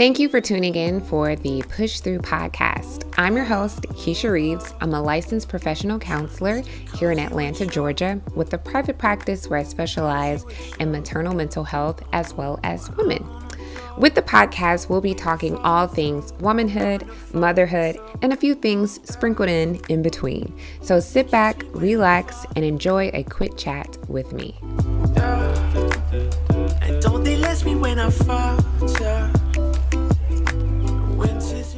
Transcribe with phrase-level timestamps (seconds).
[0.00, 3.12] Thank you for tuning in for the Push Through podcast.
[3.18, 4.72] I'm your host, Keisha Reeves.
[4.80, 6.62] I'm a licensed professional counselor
[6.94, 10.46] here in Atlanta, Georgia, with a private practice where I specialize
[10.78, 13.28] in maternal mental health as well as women.
[13.98, 19.50] With the podcast, we'll be talking all things womanhood, motherhood, and a few things sprinkled
[19.50, 20.50] in in between.
[20.80, 24.56] So sit back, relax, and enjoy a quick chat with me.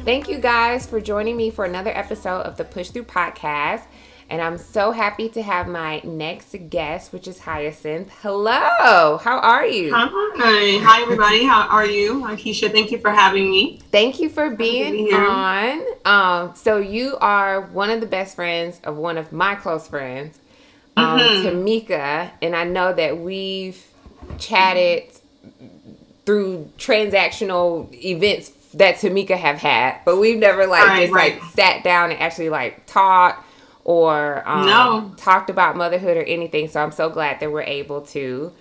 [0.05, 3.85] Thank you guys for joining me for another episode of the Push Through Podcast.
[4.29, 8.11] And I'm so happy to have my next guest, which is Hyacinth.
[8.21, 9.93] Hello, how are you?
[9.93, 11.45] Hi, hi everybody.
[11.45, 12.15] How are you?
[12.35, 13.79] Keisha, thank you for having me.
[13.93, 15.81] Thank you for being be on.
[16.03, 20.37] Um, so you are one of the best friends of one of my close friends,
[20.97, 21.47] um, mm-hmm.
[21.47, 23.81] Tamika, and I know that we've
[24.37, 25.03] chatted
[26.25, 31.41] through transactional events that Tamika have had, but we've never like right, just right.
[31.41, 33.45] like sat down and actually like talked
[33.83, 35.13] or um, no.
[35.17, 36.67] talked about motherhood or anything.
[36.67, 38.51] So I'm so glad that we're able to.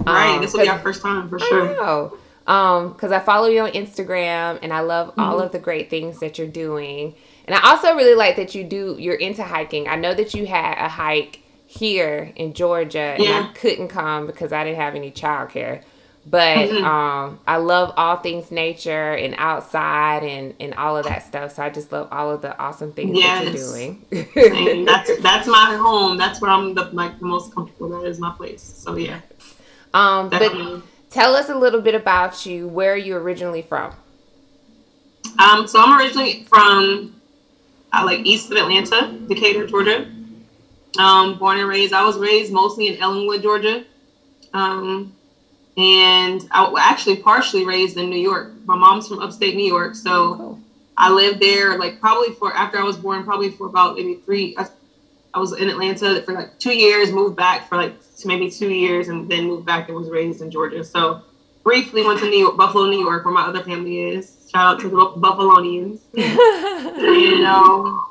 [0.00, 1.70] Right, um, this will be our first time for sure.
[1.70, 2.18] I know.
[2.46, 5.20] Um, because I follow you on Instagram and I love mm-hmm.
[5.20, 7.14] all of the great things that you're doing.
[7.44, 9.88] And I also really like that you do you're into hiking.
[9.88, 13.36] I know that you had a hike here in Georgia yeah.
[13.36, 15.82] and I couldn't come because I didn't have any childcare.
[16.26, 16.84] But mm-hmm.
[16.84, 21.54] um, I love all things nature and outside and, and all of that stuff.
[21.56, 23.44] So I just love all of the awesome things yes.
[23.44, 24.84] that you're doing.
[24.84, 26.18] that's that's my home.
[26.18, 27.88] That's where I'm the like the most comfortable.
[27.88, 28.62] That is my place.
[28.62, 29.20] So yeah.
[29.94, 32.68] Um, but tell us a little bit about you.
[32.68, 33.94] Where are you originally from?
[35.38, 37.20] Um, so I'm originally from
[37.92, 40.06] uh, like east of Atlanta, Decatur, Georgia.
[40.98, 41.92] Um, born and raised.
[41.92, 43.84] I was raised mostly in Ellenwood, Georgia.
[44.52, 45.14] Um,
[45.76, 48.52] and I actually partially raised in New York.
[48.64, 50.60] My mom's from upstate New York, so oh, cool.
[50.96, 54.54] I lived there like probably for after I was born, probably for about maybe three.
[54.58, 54.66] I,
[55.32, 59.08] I was in Atlanta for like two years, moved back for like maybe two years,
[59.08, 60.84] and then moved back and was raised in Georgia.
[60.84, 61.22] So
[61.62, 64.48] briefly went to New York, Buffalo, New York, where my other family is.
[64.52, 66.00] Shout out to the Buffalonians.
[66.14, 68.09] you know,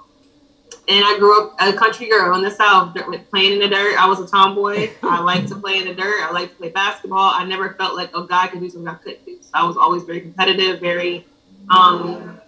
[0.89, 2.97] and I grew up a country girl in the South,
[3.29, 3.95] playing in the dirt.
[3.99, 4.89] I was a tomboy.
[5.03, 6.23] I liked to play in the dirt.
[6.23, 7.31] I liked to play basketball.
[7.31, 9.37] I never felt like a guy could do something I couldn't do.
[9.39, 11.27] So I was always very competitive, very,
[11.69, 12.39] um,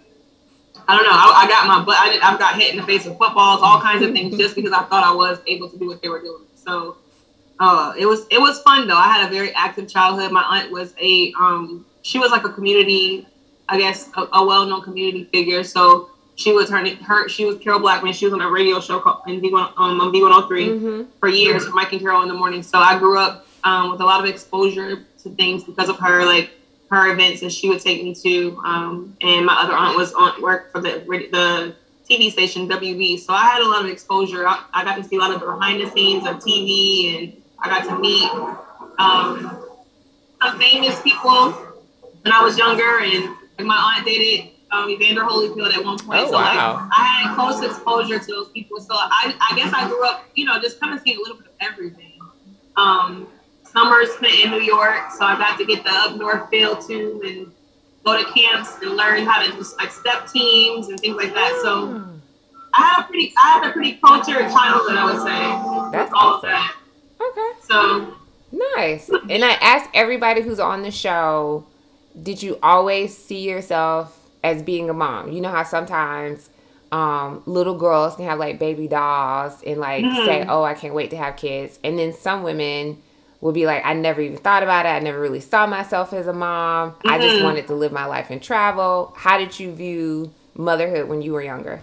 [0.88, 1.12] I don't know.
[1.12, 1.96] I, I got my butt.
[1.96, 4.56] I, did, I got hit in the face with footballs, all kinds of things, just
[4.56, 6.42] because I thought I was able to do what they were doing.
[6.56, 6.96] So
[7.60, 8.96] uh, it was it was fun though.
[8.96, 10.32] I had a very active childhood.
[10.32, 13.24] My aunt was a um, she was like a community,
[13.68, 15.62] I guess, a, a well known community figure.
[15.62, 18.12] So she was her her she was Carol Blackman.
[18.12, 21.10] She was on a radio show called in V1 um, on V103 mm-hmm.
[21.20, 21.74] for years, mm-hmm.
[21.74, 22.62] Mike and Carol in the morning.
[22.62, 26.24] So I grew up um, with a lot of exposure to things because of her,
[26.24, 26.50] like
[26.90, 28.60] her events that she would take me to.
[28.64, 31.74] Um, and my other aunt was on work for the the
[32.10, 34.46] TV station WB, so I had a lot of exposure.
[34.46, 37.42] I, I got to see a lot of the behind the scenes of TV, and
[37.58, 38.30] I got to meet
[38.98, 39.66] um,
[40.42, 41.52] some famous people
[42.22, 43.00] when I was younger.
[43.00, 46.20] And like my aunt dated um, Evander Holyfield at one point.
[46.20, 46.74] Oh, so wow.
[46.74, 48.80] like I had close exposure to those people.
[48.80, 51.36] So I, I guess I grew up, you know, just kind of seeing a little
[51.36, 52.18] bit of everything.
[52.76, 53.28] Um,
[53.64, 57.22] summers spent in New York, so I got to get the up north feel too
[57.24, 57.52] and
[58.04, 61.60] go to camps and learn how to just like step teams and things like that.
[61.62, 62.08] So.
[62.74, 65.92] I had a pretty I had a pretty cultured childhood, I would say.
[65.92, 66.48] That's all awesome.
[66.48, 66.74] That.
[67.20, 67.50] Okay.
[67.64, 68.16] So
[68.76, 69.10] nice.
[69.28, 71.66] And I asked everybody who's on the show,
[72.22, 75.32] did you always see yourself as being a mom.
[75.32, 76.48] You know how sometimes
[76.92, 80.26] um, little girls can have like baby dolls and like mm.
[80.26, 83.02] say, "Oh, I can't wait to have kids," and then some women
[83.40, 84.90] will be like, "I never even thought about it.
[84.90, 86.90] I never really saw myself as a mom.
[86.90, 87.08] Mm-hmm.
[87.08, 87.44] I just mm-hmm.
[87.44, 91.42] wanted to live my life and travel." How did you view motherhood when you were
[91.42, 91.82] younger?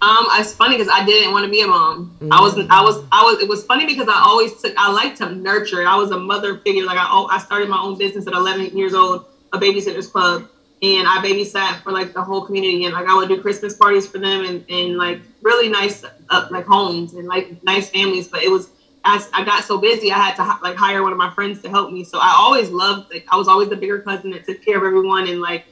[0.00, 2.14] Um, it's funny because I didn't want to be a mom.
[2.20, 2.32] Mm-hmm.
[2.32, 3.42] I was, I was, I was.
[3.42, 4.74] It was funny because I always took.
[4.76, 5.86] I liked to nurture.
[5.86, 6.84] I was a mother figure.
[6.84, 9.24] Like I, I started my own business at 11 years old,
[9.54, 10.46] a babysitters club
[10.80, 14.06] and I babysat for like the whole community and like I would do Christmas parties
[14.06, 18.42] for them and, and like really nice uh, like homes and like nice families but
[18.42, 18.70] it was
[19.04, 21.68] as I got so busy I had to like hire one of my friends to
[21.68, 24.62] help me so I always loved like I was always the bigger cousin that took
[24.62, 25.64] care of everyone and like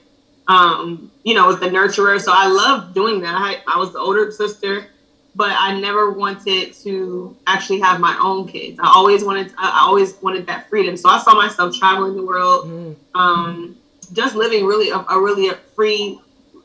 [0.49, 3.99] um you know was the nurturer so I loved doing that I, I was the
[3.99, 4.89] older sister
[5.37, 10.15] but I never wanted to actually have my own kids I always wanted I always
[10.21, 12.97] wanted that freedom so I saw myself traveling the world mm.
[13.15, 13.77] um
[14.09, 16.19] just living really a, a really a free,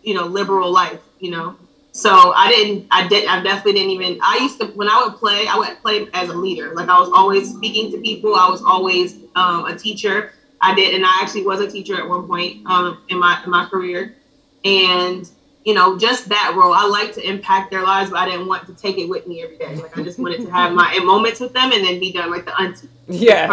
[0.03, 1.55] you know, liberal life, you know.
[1.93, 4.19] So I didn't, I did, I definitely didn't even.
[4.23, 6.73] I used to when I would play, I would play as a leader.
[6.73, 8.35] Like I was always speaking to people.
[8.35, 10.33] I was always um, a teacher.
[10.61, 13.49] I did, and I actually was a teacher at one point um, in my in
[13.49, 14.15] my career,
[14.63, 15.29] and
[15.65, 16.73] you know, just that role.
[16.73, 19.43] I like to impact their lives, but I didn't want to take it with me
[19.43, 19.75] every day.
[19.75, 22.45] Like I just wanted to have my moments with them and then be done like
[22.45, 22.89] the auntie.
[23.07, 23.47] Yeah.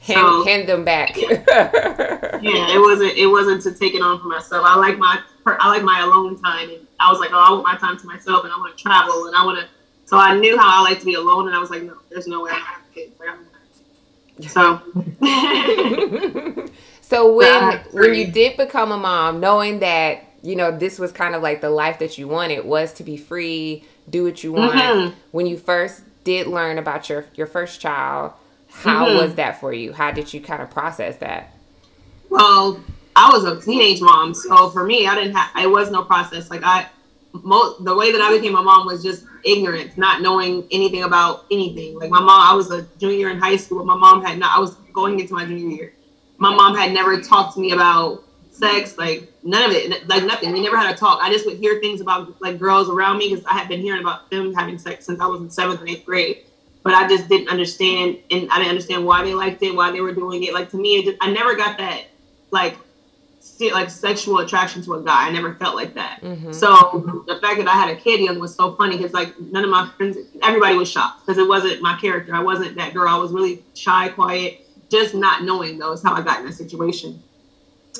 [0.00, 1.16] Hand, hand them back.
[1.16, 1.44] yeah.
[2.40, 4.64] yeah, it wasn't it wasn't to take it on for myself.
[4.66, 7.64] I like my I like my alone time and I was like, oh, I want
[7.64, 9.68] my time to myself and I want to travel and I want to
[10.06, 12.26] so I knew how I like to be alone and I was like, no, there's
[12.26, 13.12] no way I have kids.
[13.20, 13.28] Like,
[14.50, 14.80] so
[17.10, 21.34] So when when you did become a mom, knowing that you know, this was kind
[21.34, 24.72] of like the life that you wanted was to be free, do what you want.
[24.72, 25.18] Mm-hmm.
[25.32, 28.32] When you first did learn about your your first child,
[28.72, 29.18] how mm-hmm.
[29.18, 29.92] was that for you?
[29.92, 31.54] How did you kind of process that?
[32.28, 32.82] Well,
[33.16, 35.50] I was a teenage mom, so for me, I didn't have.
[35.62, 36.50] It was no process.
[36.50, 36.86] Like I,
[37.32, 41.44] most the way that I became a mom was just ignorance, not knowing anything about
[41.50, 41.98] anything.
[41.98, 43.84] Like my mom, I was a junior in high school.
[43.84, 44.56] My mom had not.
[44.56, 45.92] I was going into my junior year.
[46.38, 50.52] My mom had never talked to me about sex, like none of it, like nothing.
[50.52, 51.18] We never had a talk.
[51.22, 54.00] I just would hear things about like girls around me because I had been hearing
[54.00, 56.44] about them having sex since I was in seventh and eighth grade.
[56.82, 60.00] But I just didn't understand, and I didn't understand why they liked it, why they
[60.00, 60.54] were doing it.
[60.54, 62.04] Like to me, it just, I never got that
[62.50, 62.76] like
[63.72, 65.28] like sexual attraction to a guy.
[65.28, 66.20] I never felt like that.
[66.22, 66.52] Mm-hmm.
[66.52, 69.64] So the fact that I had a kid young was so funny because like none
[69.64, 72.34] of my friends, everybody was shocked because it wasn't my character.
[72.34, 73.08] I wasn't that girl.
[73.08, 76.54] I was really shy, quiet, just not knowing though is how I got in that
[76.54, 77.22] situation.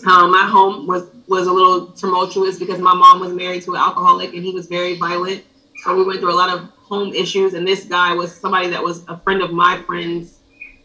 [0.06, 3.80] Um, my home was was a little tumultuous because my mom was married to an
[3.80, 5.44] alcoholic and he was very violent.
[5.84, 7.54] So we went through a lot of home issues.
[7.54, 10.38] And this guy was somebody that was a friend of my friend's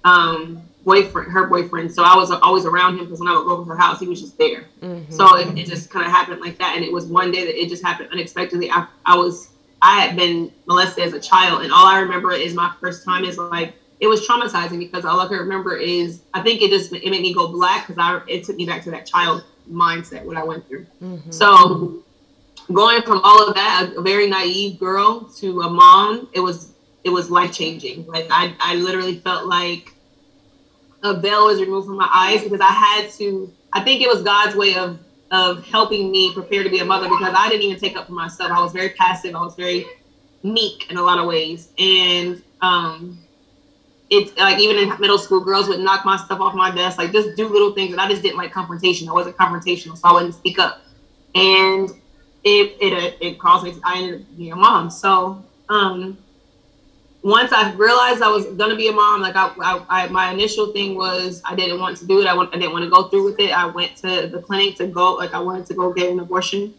[0.03, 1.91] um, boyfriend, her boyfriend.
[1.91, 4.07] So I was always around him because when I would go to her house, he
[4.07, 4.65] was just there.
[4.81, 5.11] Mm-hmm.
[5.11, 6.75] So it, it just kind of happened like that.
[6.75, 8.69] And it was one day that it just happened unexpectedly.
[8.69, 9.49] I, I was
[9.81, 13.23] I had been molested as a child, and all I remember is my first time
[13.23, 16.93] is like it was traumatizing because all I can remember is I think it just
[16.93, 20.23] it made me go black because I it took me back to that child mindset
[20.23, 20.85] what I went through.
[21.03, 21.31] Mm-hmm.
[21.31, 22.03] So
[22.71, 26.73] going from all of that, a very naive girl to a mom, it was
[27.03, 28.05] it was life changing.
[28.07, 29.93] Like I I literally felt like
[31.03, 33.53] a veil was removed from my eyes because I had to.
[33.73, 34.99] I think it was God's way of
[35.31, 38.13] of helping me prepare to be a mother because I didn't even take up for
[38.13, 38.51] myself.
[38.51, 39.35] I was very passive.
[39.35, 39.85] I was very
[40.43, 43.19] meek in a lot of ways, and um,
[44.09, 47.11] it's like even in middle school, girls would knock my stuff off my desk, like
[47.11, 49.07] just do little things, and I just didn't like confrontation.
[49.09, 50.81] I wasn't confrontational, so I wouldn't speak up,
[51.35, 51.89] and
[52.45, 53.73] it it it caused me.
[53.73, 54.89] To, I ended up being a mom.
[54.89, 56.17] So um,
[57.23, 60.71] once I realized I was gonna be a mom, like I, I, I, my initial
[60.71, 62.27] thing was I didn't want to do it.
[62.27, 63.51] I want I didn't want to go through with it.
[63.51, 66.73] I went to the clinic to go, like I wanted to go get an abortion,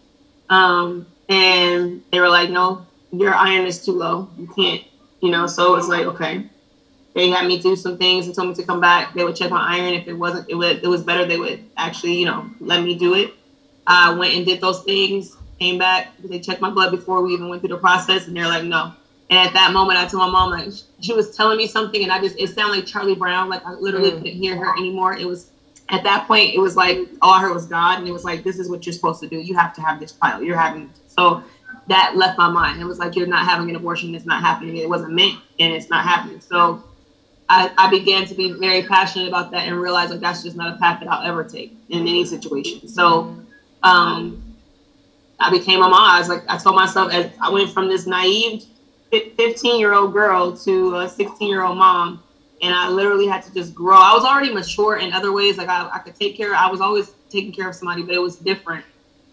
[0.49, 4.31] um, and they were like, no, your iron is too low.
[4.39, 4.83] You can't,
[5.21, 5.47] you know.
[5.47, 6.49] So it's like okay
[7.17, 9.15] they had me do some things and told me to come back.
[9.15, 9.95] They would check my iron.
[9.95, 11.25] If it wasn't, it would it was better.
[11.25, 13.33] They would actually, you know, let me do it.
[13.87, 15.36] I went and did those things.
[15.58, 16.08] Came back.
[16.23, 18.93] They checked my blood before we even went through the process, and they're like, no.
[19.31, 22.12] And at that moment, I told my mom like she was telling me something, and
[22.12, 23.49] I just it sounded like Charlie Brown.
[23.49, 24.19] Like I literally mm.
[24.19, 25.14] couldn't hear her anymore.
[25.14, 25.50] It was
[25.88, 28.44] at that point, it was like all I heard was God, and it was like
[28.44, 29.38] this is what you're supposed to do.
[29.38, 30.44] You have to have this child.
[30.44, 31.43] You're having so
[31.88, 32.81] that left my mind.
[32.81, 34.14] It was like you're not having an abortion.
[34.14, 34.76] It's not happening.
[34.76, 36.40] It wasn't meant, and it's not happening.
[36.40, 36.83] So
[37.49, 40.75] I, I began to be very passionate about that and realize like that's just not
[40.75, 42.88] a path that I'll ever take in any situation.
[42.88, 43.37] So
[43.83, 44.46] um,
[45.38, 45.95] I became a mom.
[45.95, 48.62] I was like, I told myself as I went from this naive
[49.11, 52.23] 15 year old girl to a 16 year old mom.
[52.62, 53.97] And I literally had to just grow.
[53.97, 55.59] I was already mature in other ways.
[55.59, 56.55] Like I, I could take care.
[56.55, 58.85] I was always taking care of somebody, but it was different.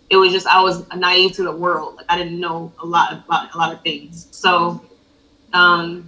[0.10, 1.96] It was just I was naive to the world.
[1.96, 4.28] Like I didn't know a lot about a lot of things.
[4.32, 4.82] So
[5.54, 6.06] um,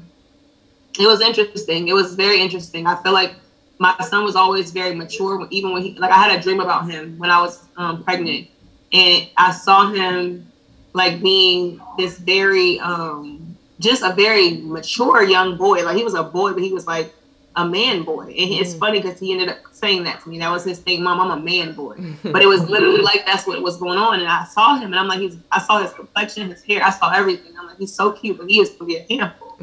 [0.99, 1.87] it was interesting.
[1.87, 2.85] It was very interesting.
[2.85, 3.35] I feel like
[3.79, 6.89] my son was always very mature, even when he like I had a dream about
[6.89, 8.47] him when I was um, pregnant,
[8.95, 10.49] and I saw him
[10.93, 15.83] like being this very um, just a very mature young boy.
[15.83, 17.13] Like he was a boy, but he was like
[17.57, 18.27] a man boy.
[18.27, 18.79] And it's mm.
[18.79, 20.39] funny because he ended up saying that to me.
[20.39, 21.97] That was his thing, Mom, I'm a man boy.
[22.23, 24.21] but it was literally like that's what was going on.
[24.21, 26.89] And I saw him and I'm like, he's I saw his complexion, his hair, I
[26.89, 27.51] saw everything.
[27.59, 29.57] I'm like, he's so cute, but he is to be a handful.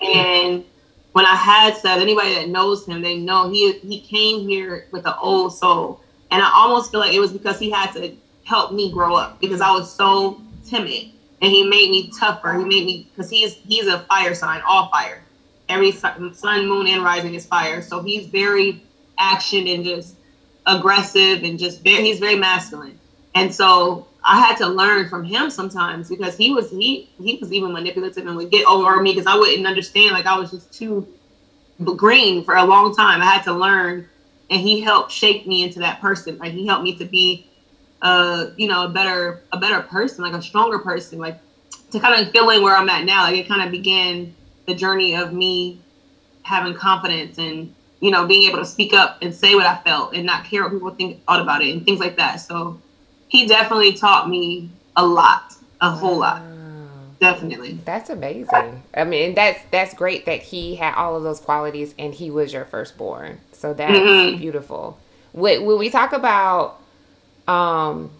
[0.00, 0.64] And
[1.12, 5.06] when I had said anybody that knows him, they know he he came here with
[5.06, 6.00] an old soul.
[6.30, 8.16] And I almost feel like it was because he had to
[8.52, 11.08] help me grow up because I was so timid.
[11.40, 12.52] And he made me tougher.
[12.52, 15.22] He made me because he's he's a fire sign, all fire.
[15.68, 17.80] Every sun, moon, and rising is fire.
[17.80, 18.82] So he's very
[19.18, 20.16] action and just
[20.66, 22.98] aggressive and just very he's very masculine.
[23.34, 27.52] And so I had to learn from him sometimes because he was he he was
[27.52, 30.12] even manipulative and would get over me because I wouldn't understand.
[30.12, 31.08] Like I was just too
[31.96, 33.22] green for a long time.
[33.22, 34.06] I had to learn
[34.50, 36.36] and he helped shape me into that person.
[36.36, 37.46] Like he helped me to be,
[38.02, 41.38] uh, you know, a better a better person, like a stronger person, like
[41.92, 43.22] to kind of feeling where I'm at now.
[43.22, 44.34] Like it kind of began
[44.66, 45.80] the journey of me
[46.42, 50.14] having confidence and you know being able to speak up and say what I felt
[50.14, 52.36] and not care what people think thought about it and things like that.
[52.36, 52.80] So
[53.28, 56.42] he definitely taught me a lot, a whole lot.
[57.20, 57.78] Definitely.
[57.84, 58.82] That's amazing.
[58.94, 62.52] I mean, that's that's great that he had all of those qualities and he was
[62.52, 63.38] your firstborn.
[63.52, 64.38] So that's mm-hmm.
[64.38, 64.98] beautiful.
[65.30, 66.81] When, when we talk about
[67.48, 68.10] um,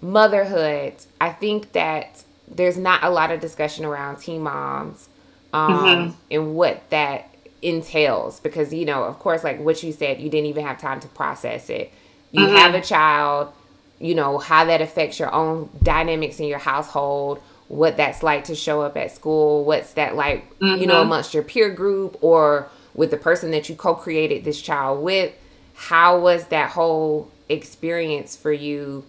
[0.00, 5.08] motherhood, I think that there's not a lot of discussion around teen moms
[5.52, 6.16] um, mm-hmm.
[6.30, 7.28] and what that
[7.62, 10.98] entails because you know of course like what you said you didn't even have time
[10.98, 11.92] to process it
[12.32, 12.56] you mm-hmm.
[12.56, 13.52] have a child
[14.00, 18.54] you know how that affects your own dynamics in your household what that's like to
[18.56, 20.80] show up at school what's that like mm-hmm.
[20.80, 21.06] you know mm-hmm.
[21.06, 25.32] amongst your peer group or with the person that you co-created this child with
[25.74, 29.04] how was that whole experience for you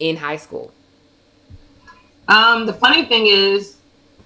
[0.00, 0.72] in high school
[2.28, 3.76] um the funny thing is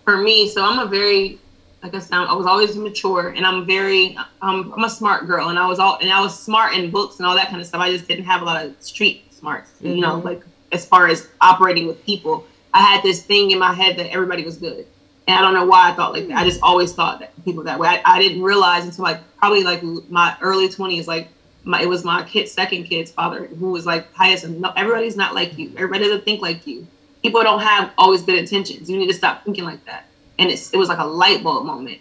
[0.05, 1.39] for me so i'm a very
[1.83, 5.49] like I said, I was always mature, and I'm very, um, I'm a smart girl,
[5.49, 7.67] and I was all, and I was smart in books and all that kind of
[7.67, 7.81] stuff.
[7.81, 9.87] I just didn't have a lot of street smarts, mm-hmm.
[9.87, 10.27] you know, mm-hmm.
[10.27, 12.45] like as far as operating with people.
[12.75, 14.87] I had this thing in my head that everybody was good,
[15.27, 16.37] and I don't know why I thought like that.
[16.37, 17.89] I just always thought that people that way.
[17.89, 21.29] I, I didn't realize until like probably like my early twenties, like
[21.69, 24.45] my it was my kid, second kid's father, who was like highest.
[24.45, 25.71] And no, everybody's not like you.
[25.77, 26.87] Everybody doesn't think like you.
[27.23, 28.89] People don't have always good intentions.
[28.89, 30.09] You need to stop thinking like that
[30.39, 32.01] and it's, it was like a light bulb moment.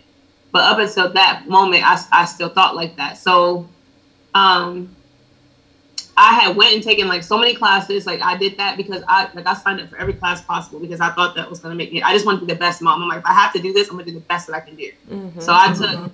[0.52, 3.18] But up until that moment, I, I still thought like that.
[3.18, 3.68] So,
[4.34, 4.96] um,
[6.20, 8.08] I had went and taken like so many classes.
[8.08, 11.00] Like I did that because I like I signed up for every class possible because
[11.00, 12.02] I thought that was gonna make me.
[12.02, 13.04] I just want to be the best mom.
[13.04, 14.62] I'm like, if I have to do this, I'm gonna do the best that I
[14.62, 14.92] can do.
[15.12, 15.40] Mm-hmm.
[15.40, 16.08] So I took, mm-hmm.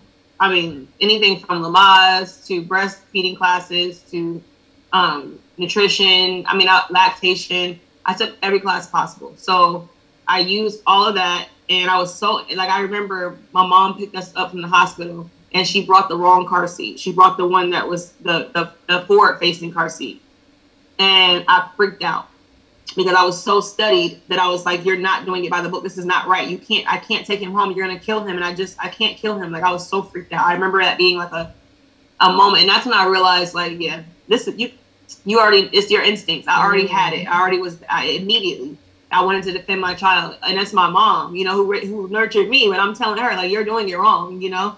[0.43, 4.43] I mean, anything from Lamaze to breastfeeding classes to
[4.91, 6.45] um, nutrition.
[6.45, 7.79] I mean, lactation.
[8.05, 9.35] I took every class possible.
[9.37, 9.87] So
[10.27, 14.17] I used all of that and I was so like I remember my mom picked
[14.17, 16.99] us up from the hospital and she brought the wrong car seat.
[16.99, 20.21] She brought the one that was the the, the forward facing car seat.
[20.99, 22.27] And I freaked out
[22.95, 25.69] because I was so studied that I was like, You're not doing it by the
[25.69, 25.83] book.
[25.83, 26.47] This is not right.
[26.47, 27.71] You can't I can't take him home.
[27.71, 28.35] You're gonna kill him.
[28.35, 29.51] And I just I can't kill him.
[29.51, 30.45] Like I was so freaked out.
[30.45, 31.53] I remember that being like a
[32.19, 32.61] a moment.
[32.61, 34.71] And that's when I realized like, yeah, this is you
[35.25, 36.47] you already it's your instincts.
[36.47, 37.27] I already had it.
[37.27, 38.77] I already was I immediately
[39.13, 42.49] I wanted to defend my child, and that's my mom, you know, who who nurtured
[42.49, 42.67] me.
[42.67, 44.75] But I'm telling her like, you're doing it wrong, you know.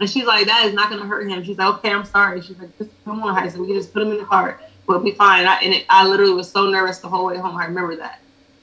[0.00, 1.44] And she's like, that is not gonna hurt him.
[1.44, 2.40] She's like, okay, I'm sorry.
[2.40, 3.60] She's like, just come on, Hyacinth.
[3.60, 4.60] We can just put him in the car.
[4.86, 5.46] We'll be fine.
[5.46, 7.56] I, and it, I literally was so nervous the whole way home.
[7.56, 8.20] I remember that,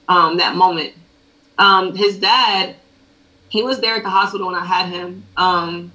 [0.08, 0.94] um, that moment.
[1.58, 2.76] Um, his dad,
[3.50, 5.92] he was there at the hospital when I had him, um,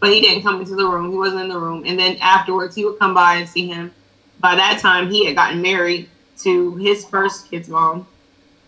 [0.00, 1.10] but he didn't come into the room.
[1.10, 1.84] He wasn't in the room.
[1.86, 3.92] And then afterwards, he would come by and see him.
[4.40, 8.06] By that time, he had gotten married to his first kid's mom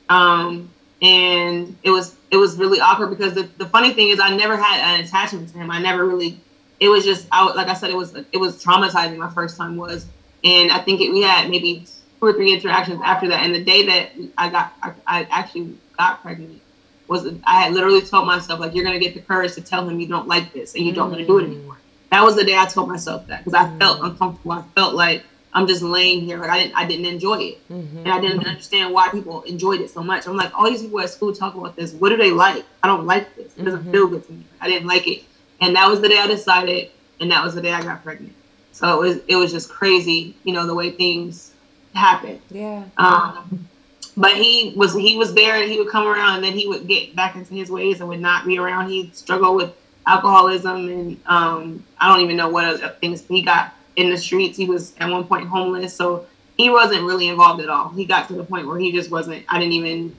[0.09, 0.71] um,
[1.03, 4.57] and it was it was really awkward because the, the funny thing is I never
[4.57, 5.71] had an attachment to him.
[5.71, 6.41] I never really.
[6.81, 9.19] It was just I like I said it was it was traumatizing.
[9.19, 10.07] My first time was,
[10.45, 11.87] and I think it, we had maybe
[12.21, 13.43] two or three interactions after that.
[13.43, 16.61] And the day that I got I, I actually got pregnant
[17.09, 19.99] was I had literally told myself like you're gonna get the courage to tell him
[19.99, 21.79] you don't like this and you don't want to do it anymore.
[22.11, 24.53] That was the day I told myself that because I felt uncomfortable.
[24.53, 27.99] I felt like I'm just laying here like I didn't I didn't enjoy it, mm-hmm.
[27.99, 30.27] and I didn't understand why people enjoyed it so much.
[30.27, 31.93] I'm like, all these people at school talk about this.
[31.93, 32.65] What do they like?
[32.83, 33.57] I don't like this.
[33.57, 33.93] It doesn't mm-hmm.
[33.93, 34.45] feel good to me.
[34.61, 35.25] I didn't like it,
[35.61, 38.35] and that was the day I decided, and that was the day I got pregnant.
[38.75, 41.53] So it was it was just crazy, you know, the way things
[41.95, 42.41] happened.
[42.51, 42.83] Yeah.
[42.97, 43.69] Um,
[44.17, 46.89] but he was he was there, and he would come around, and then he would
[46.89, 48.91] get back into his ways and would not be around.
[48.91, 49.73] He'd struggle with
[50.09, 54.59] alcoholism, and um, I don't even know what other things he got in the streets.
[54.59, 56.27] He was at one point homeless, so
[56.57, 57.91] he wasn't really involved at all.
[57.91, 59.45] He got to the point where he just wasn't.
[59.49, 60.17] I didn't even.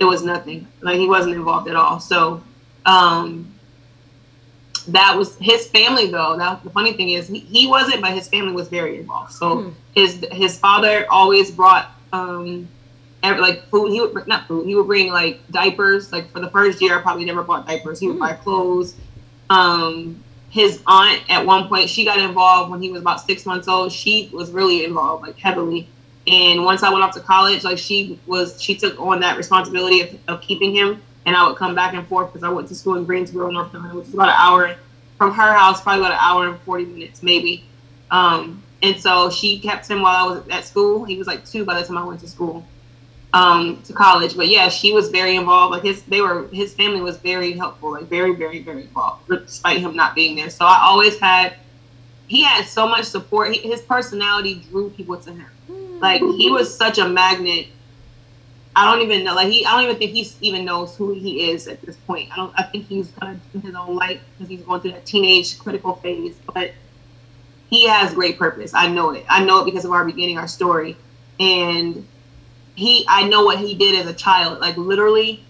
[0.00, 0.66] It was nothing.
[0.80, 2.00] Like he wasn't involved at all.
[2.00, 2.42] So,
[2.84, 3.51] um,
[4.86, 6.36] that was his family though.
[6.36, 9.32] That the funny thing is he, he wasn't, but his family was very involved.
[9.32, 9.70] So hmm.
[9.94, 12.68] his his father always brought um
[13.22, 13.92] every, like food.
[13.92, 14.66] He would not food.
[14.66, 16.12] He would bring like diapers.
[16.12, 18.00] Like for the first year, I probably never bought diapers.
[18.00, 18.20] He would hmm.
[18.20, 18.94] buy clothes.
[19.50, 20.22] Um,
[20.52, 23.90] his aunt at one point she got involved when he was about six months old
[23.90, 25.88] she was really involved like heavily
[26.26, 30.02] and once i went off to college like she was she took on that responsibility
[30.02, 32.74] of, of keeping him and i would come back and forth because i went to
[32.74, 34.76] school in greensboro north carolina which is about an hour
[35.18, 37.64] from her house probably about an hour and 40 minutes maybe
[38.10, 41.64] um, and so she kept him while i was at school he was like two
[41.64, 42.64] by the time i went to school
[43.32, 44.36] um, to college.
[44.36, 45.72] But yeah, she was very involved.
[45.72, 49.78] Like his, they were, his family was very helpful, like very, very, very involved, despite
[49.78, 50.50] him not being there.
[50.50, 51.54] So I always had
[52.28, 53.52] he had so much support.
[53.52, 55.46] He, his personality drew people to him.
[56.00, 57.66] Like he was such a magnet.
[58.74, 59.34] I don't even know.
[59.34, 62.32] Like he, I don't even think he even knows who he is at this point.
[62.32, 62.52] I don't.
[62.56, 65.58] I think he's kind of in his own light because he's going through that teenage
[65.58, 66.36] critical phase.
[66.54, 66.72] But
[67.68, 68.72] he has great purpose.
[68.74, 69.24] I know it.
[69.28, 70.96] I know it because of our beginning, our story,
[71.38, 72.06] and
[72.74, 73.04] he.
[73.08, 74.60] I know what he did as a child.
[74.60, 75.44] Like literally,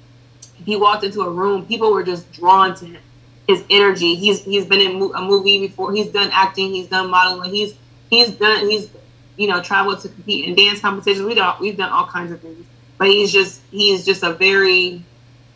[0.65, 3.03] he walked into a room, people were just drawn to him.
[3.49, 4.15] His energy.
[4.15, 5.93] He's he's been in a movie before.
[5.93, 6.73] He's done acting.
[6.73, 7.53] He's done modeling.
[7.53, 7.75] He's
[8.09, 8.69] he's done.
[8.69, 8.89] He's
[9.37, 11.27] you know traveled to compete in dance competitions.
[11.27, 12.65] We done we've done all kinds of things.
[13.03, 15.05] But he's just he's just a very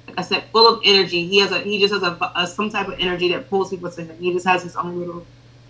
[0.09, 1.29] like I said, full of energy.
[1.29, 3.88] He has a he just has a, a some type of energy that pulls people
[3.88, 4.19] to him.
[4.19, 5.25] He just has his own little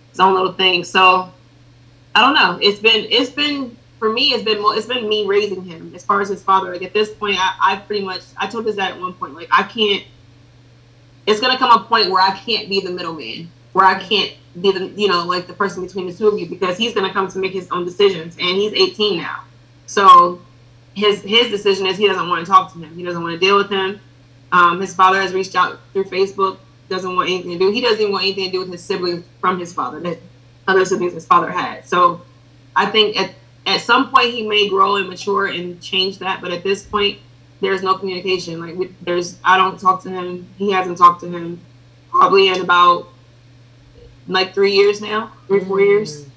[0.09, 0.83] his own little thing.
[0.83, 1.31] So
[2.15, 2.57] I don't know.
[2.59, 6.19] It's been it's been for me, it's been it's been me raising him as far
[6.19, 6.71] as his father.
[6.73, 9.35] Like at this point, I, I pretty much I told his dad at one point,
[9.35, 10.03] like I can't.
[11.27, 14.71] It's gonna come a point where I can't be the middleman, where I can't be
[14.71, 17.27] the you know like the person between the two of you because he's gonna come
[17.27, 19.43] to make his own decisions, and he's 18 now,
[19.85, 20.41] so
[20.97, 22.97] his his decision is he doesn't want to talk to him.
[22.97, 23.99] He doesn't want to deal with him.
[24.51, 26.57] Um, his father has reached out through Facebook.
[26.89, 27.69] Doesn't want anything to do.
[27.71, 30.17] He doesn't even want anything to do with his siblings from his father that
[30.67, 31.85] other siblings his father had.
[31.85, 32.21] So
[32.75, 33.35] I think at
[33.67, 37.19] at some point he may grow and mature and change that, but at this point
[37.61, 38.59] there's no communication.
[38.59, 40.47] Like we, there's I don't talk to him.
[40.57, 41.61] He hasn't talked to him
[42.09, 43.09] probably in about
[44.27, 46.23] like three years now, three four years.
[46.23, 46.29] Mm.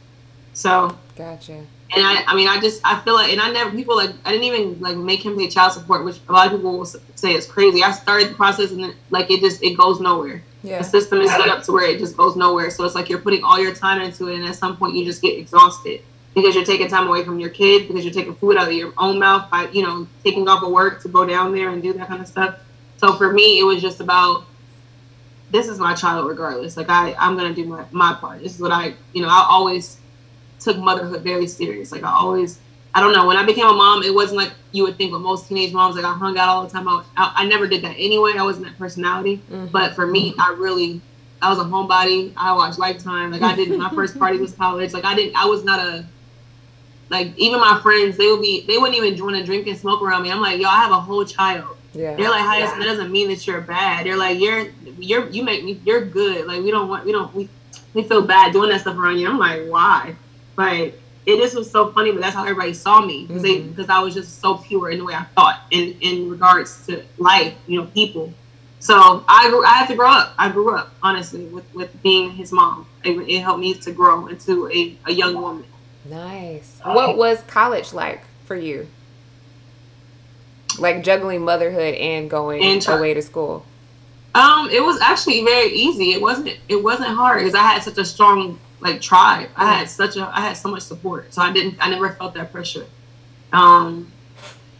[0.52, 1.64] So gotcha.
[1.92, 4.30] And I, I mean, I just, I feel like, and I never, people like, I
[4.30, 7.34] didn't even like make him pay child support, which a lot of people will say
[7.34, 7.82] is crazy.
[7.82, 10.42] I started the process and like, it just, it goes nowhere.
[10.62, 10.78] Yeah.
[10.78, 12.70] The system is set up to where it just goes nowhere.
[12.70, 15.04] So it's like you're putting all your time into it, and at some point you
[15.04, 16.02] just get exhausted
[16.34, 18.92] because you're taking time away from your kid, because you're taking food out of your
[18.98, 21.92] own mouth by, you know, taking off of work to go down there and do
[21.94, 22.58] that kind of stuff.
[22.98, 24.44] So for me, it was just about
[25.50, 26.76] this is my child regardless.
[26.76, 28.42] Like I, I'm gonna do my, my part.
[28.42, 29.96] This is what I, you know, I always
[30.60, 31.90] took motherhood very serious.
[31.92, 32.58] Like I always,
[32.94, 35.22] I don't know, when I became a mom, it wasn't like you would think with
[35.22, 35.96] most teenage moms.
[35.96, 36.86] Like I hung out all the time.
[36.88, 38.34] I, was, I, I never did that anyway.
[38.38, 39.38] I wasn't that personality.
[39.50, 39.66] Mm-hmm.
[39.66, 41.00] But for me, I really,
[41.42, 42.32] I was a homebody.
[42.36, 43.32] I watched Lifetime.
[43.32, 44.92] Like I did my first party was college.
[44.92, 46.04] Like I didn't, I was not a
[47.10, 50.00] like even my friends, they would be they wouldn't even want to drink and smoke
[50.00, 50.30] around me.
[50.30, 51.76] I'm like, yo, I have a whole child.
[51.92, 52.14] Yeah.
[52.14, 52.78] They're like, hi, yeah.
[52.78, 54.06] that doesn't mean that you're bad.
[54.06, 54.68] They're like, you're
[54.98, 56.46] you're you make me you're good.
[56.46, 57.48] Like we don't want we don't we
[57.94, 59.28] we feel bad doing that stuff around you.
[59.28, 60.14] I'm like, why?
[60.60, 63.90] Like it just was so funny, but that's how everybody saw me because mm-hmm.
[63.90, 67.54] I was just so pure in the way I thought in in regards to life,
[67.66, 68.32] you know, people.
[68.78, 70.34] So I grew, I had to grow up.
[70.38, 72.86] I grew up honestly with with being his mom.
[73.04, 75.64] It, it helped me to grow into a, a young woman.
[76.04, 76.78] Nice.
[76.84, 78.86] What was college like for you?
[80.78, 83.64] Like juggling motherhood and going and away to school.
[84.34, 86.12] Um, it was actually very easy.
[86.12, 86.58] It wasn't.
[86.68, 89.48] It wasn't hard because I had such a strong like tribe.
[89.56, 90.30] I had such a.
[90.34, 91.76] I had so much support, so I didn't.
[91.80, 92.86] I never felt that pressure.
[93.52, 94.10] Um,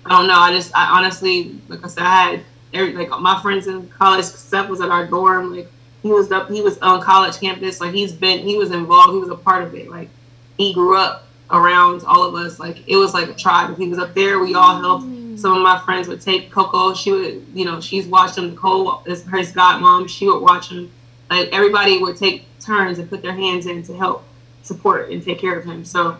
[0.04, 0.38] I don't know.
[0.38, 0.74] I just.
[0.74, 4.24] I honestly, like I said, I had every, like my friends in college.
[4.24, 5.54] Steph was at our dorm.
[5.54, 5.68] Like
[6.02, 6.50] he was up.
[6.50, 7.80] He was on college campus.
[7.80, 8.40] Like he's been.
[8.40, 9.12] He was involved.
[9.12, 9.90] He was a part of it.
[9.90, 10.08] Like
[10.56, 12.58] he grew up around all of us.
[12.58, 13.70] Like it was like a tribe.
[13.70, 15.04] If he was up there, we all helped.
[15.38, 16.92] Some of my friends would take Coco.
[16.92, 18.50] She would, you know, she's watched him.
[18.50, 20.08] Nicole is her godmom.
[20.08, 20.90] She would watch him.
[21.30, 24.24] Like everybody would take turns and put their hands in to help
[24.62, 25.84] support and take care of him.
[25.84, 26.16] So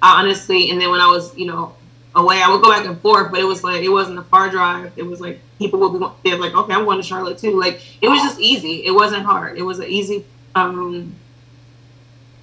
[0.00, 1.74] I honestly, and then when I was, you know,
[2.14, 4.50] away, I would go back and forth, but it was like it wasn't a far
[4.50, 4.92] drive.
[4.96, 7.58] It was like people would be they're like, okay, I'm going to Charlotte too.
[7.58, 8.84] Like it was just easy.
[8.86, 9.58] It wasn't hard.
[9.58, 11.14] It was an easy um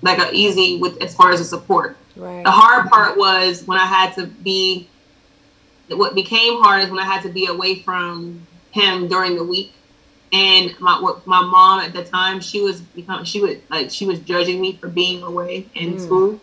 [0.01, 1.97] like a easy with as far as the support.
[2.15, 2.43] Right.
[2.43, 4.87] The hard part was when I had to be.
[5.89, 9.73] What became hard is when I had to be away from him during the week,
[10.33, 14.19] and my my mom at the time she was become she would like she was
[14.19, 15.99] judging me for being away in mm.
[15.99, 16.39] school,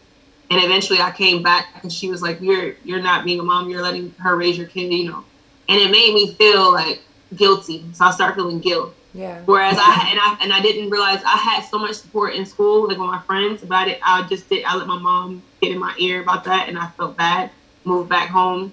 [0.50, 3.70] and eventually I came back and she was like, "You're you're not being a mom.
[3.70, 5.24] You're letting her raise your kid," you know,
[5.68, 7.00] and it made me feel like
[7.34, 7.84] guilty.
[7.92, 8.94] So I started feeling guilt.
[9.14, 9.40] Yeah.
[9.46, 12.88] Whereas I and I and I didn't realize I had so much support in school,
[12.88, 13.98] like with my friends about it.
[14.04, 14.64] I just did.
[14.64, 17.50] I let my mom get in my ear about that, and I felt bad.
[17.84, 18.72] Moved back home,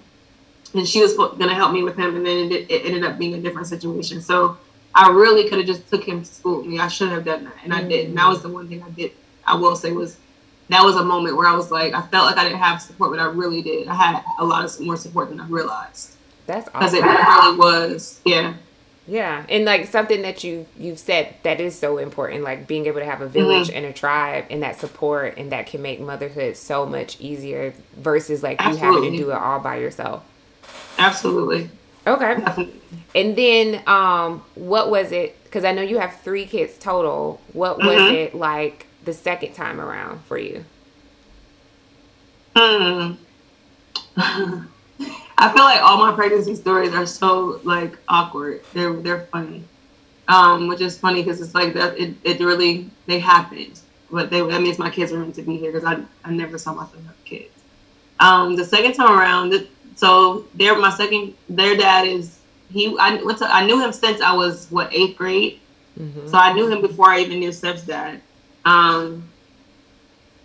[0.74, 3.32] and she was gonna help me with him, and then it, it ended up being
[3.32, 4.20] a different situation.
[4.20, 4.58] So
[4.96, 6.64] I really could have just took him to school.
[6.64, 8.08] Mean, I shouldn't have done that, and I did.
[8.08, 9.12] And that was the one thing I did.
[9.46, 10.16] I will say was
[10.70, 13.10] that was a moment where I was like, I felt like I didn't have support,
[13.10, 13.88] but I really did.
[13.88, 16.16] I had a lot of more support than I realized.
[16.46, 16.80] That's awesome.
[16.80, 18.54] Because it really was, yeah.
[19.06, 22.98] Yeah, and like something that you you've said that is so important, like being able
[22.98, 23.76] to have a village mm-hmm.
[23.76, 28.42] and a tribe and that support, and that can make motherhood so much easier versus
[28.42, 28.88] like Absolutely.
[28.88, 30.24] you having to do it all by yourself.
[30.98, 31.70] Absolutely.
[32.06, 32.72] Okay.
[33.14, 35.42] And then, um, what was it?
[35.44, 37.40] Because I know you have three kids total.
[37.54, 38.14] What was mm-hmm.
[38.14, 40.66] it like the second time around for you?
[42.54, 43.14] Hmm.
[45.38, 48.64] I feel like all my pregnancy stories are so like awkward.
[48.74, 49.64] They're they're funny,
[50.28, 51.98] um, which is funny because it's like that.
[51.98, 55.56] It, it really they happened, but they that means my kids are meant to be
[55.56, 57.50] here because I I never saw myself have kids.
[58.20, 61.34] Um, the second time around, so they're my second.
[61.48, 62.38] Their dad is
[62.70, 62.96] he.
[62.98, 63.52] I went to.
[63.52, 65.58] I knew him since I was what eighth grade.
[65.98, 66.28] Mm-hmm.
[66.28, 68.20] So I knew him before I even knew Steph's dad.
[68.66, 69.28] Um,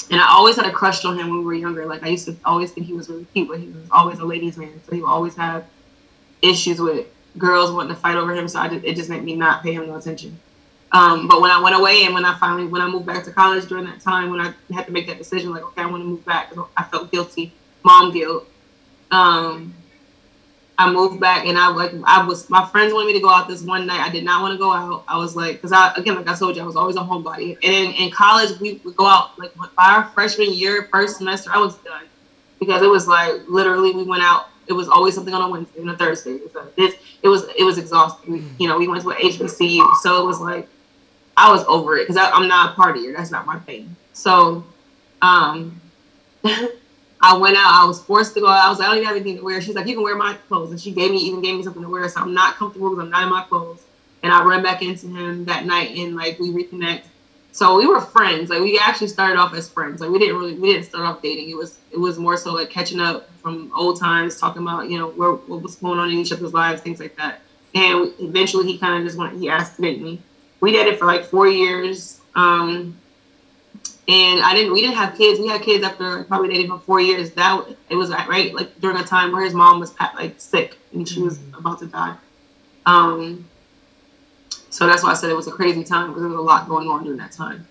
[0.10, 1.86] and I always had a crush on him when we were younger.
[1.86, 4.26] Like I used to always think he was really cute, but he was always a
[4.26, 4.82] ladies' man.
[4.86, 5.66] So he would always have
[6.42, 8.48] issues with girls wanting to fight over him.
[8.48, 10.40] So I just, it just made me not pay him no attention.
[10.94, 13.32] Um, but when I went away and when I finally when I moved back to
[13.32, 16.04] college during that time when I had to make that decision, like okay, I want
[16.04, 18.48] to move back, I felt guilty, mom guilt.
[19.12, 19.76] Um,
[20.82, 23.48] I moved back and I like I was my friends wanted me to go out
[23.48, 24.00] this one night.
[24.00, 25.04] I did not want to go out.
[25.08, 27.56] I was like, because I again like I told you, I was always a homebody.
[27.64, 31.52] And in, in college we would go out like by our freshman year, first semester,
[31.54, 32.06] I was done
[32.60, 34.48] because it was like literally we went out.
[34.68, 36.32] It was always something on a Wednesday and a Thursday.
[36.32, 38.56] It was it, it was it was exhausting.
[38.58, 40.68] You know, we went to an HBCU, so it was like
[41.38, 43.16] I was over it because I'm not a partier.
[43.16, 43.96] That's not my thing.
[44.14, 44.64] So,
[45.22, 45.80] um.
[47.22, 47.84] I went out.
[47.84, 48.66] I was forced to go out.
[48.66, 49.62] I was like, I don't have anything to wear.
[49.62, 51.84] She's like, you can wear my clothes, and she gave me even gave me something
[51.84, 52.08] to wear.
[52.10, 53.84] So I'm not comfortable because I'm not in my clothes.
[54.24, 57.04] And I run back into him that night, and like we reconnect.
[57.52, 58.50] So we were friends.
[58.50, 60.02] Like we actually started off as friends.
[60.02, 61.50] Like we didn't really we didn't start off dating.
[61.50, 64.98] It was it was more so like catching up from old times, talking about you
[64.98, 67.42] know where, what was going on in each other's lives, things like that.
[67.74, 69.40] And eventually he kind of just went.
[69.40, 70.22] He asked to date me.
[70.60, 72.22] We dated for like four years.
[72.36, 72.98] Um,
[74.08, 74.74] and I didn't.
[74.74, 75.40] We didn't have kids.
[75.40, 77.32] We had kids after probably dating for four years.
[77.32, 81.08] That it was right like during a time where his mom was like sick and
[81.08, 81.56] she was mm-hmm.
[81.56, 82.16] about to die.
[82.86, 83.48] Um.
[84.70, 86.68] So that's why I said it was a crazy time because there was a lot
[86.68, 87.68] going on during that time.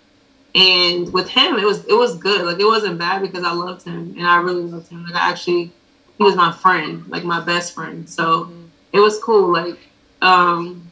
[0.54, 2.44] And with him, it was it was good.
[2.44, 5.04] Like it wasn't bad because I loved him and I really loved him.
[5.04, 5.72] Like I actually,
[6.18, 8.08] he was my friend, like my best friend.
[8.08, 8.66] So mm-hmm.
[8.92, 9.50] it was cool.
[9.50, 9.78] Like
[10.22, 10.90] um,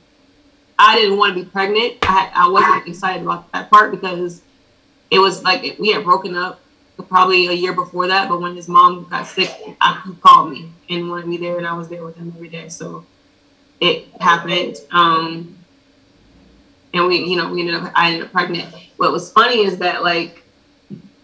[0.79, 1.99] I didn't want to be pregnant.
[2.03, 4.43] I I wasn't excited about that part because
[5.11, 6.61] it was like we had broken up
[7.09, 8.29] probably a year before that.
[8.29, 11.67] But when his mom got sick, I, he called me and wanted me there, and
[11.67, 12.69] I was there with him every day.
[12.69, 13.05] So
[13.81, 14.77] it happened.
[14.91, 15.57] Um,
[16.95, 17.93] and we, you know, we ended up.
[17.95, 18.75] I ended up pregnant.
[18.97, 20.43] What was funny is that like,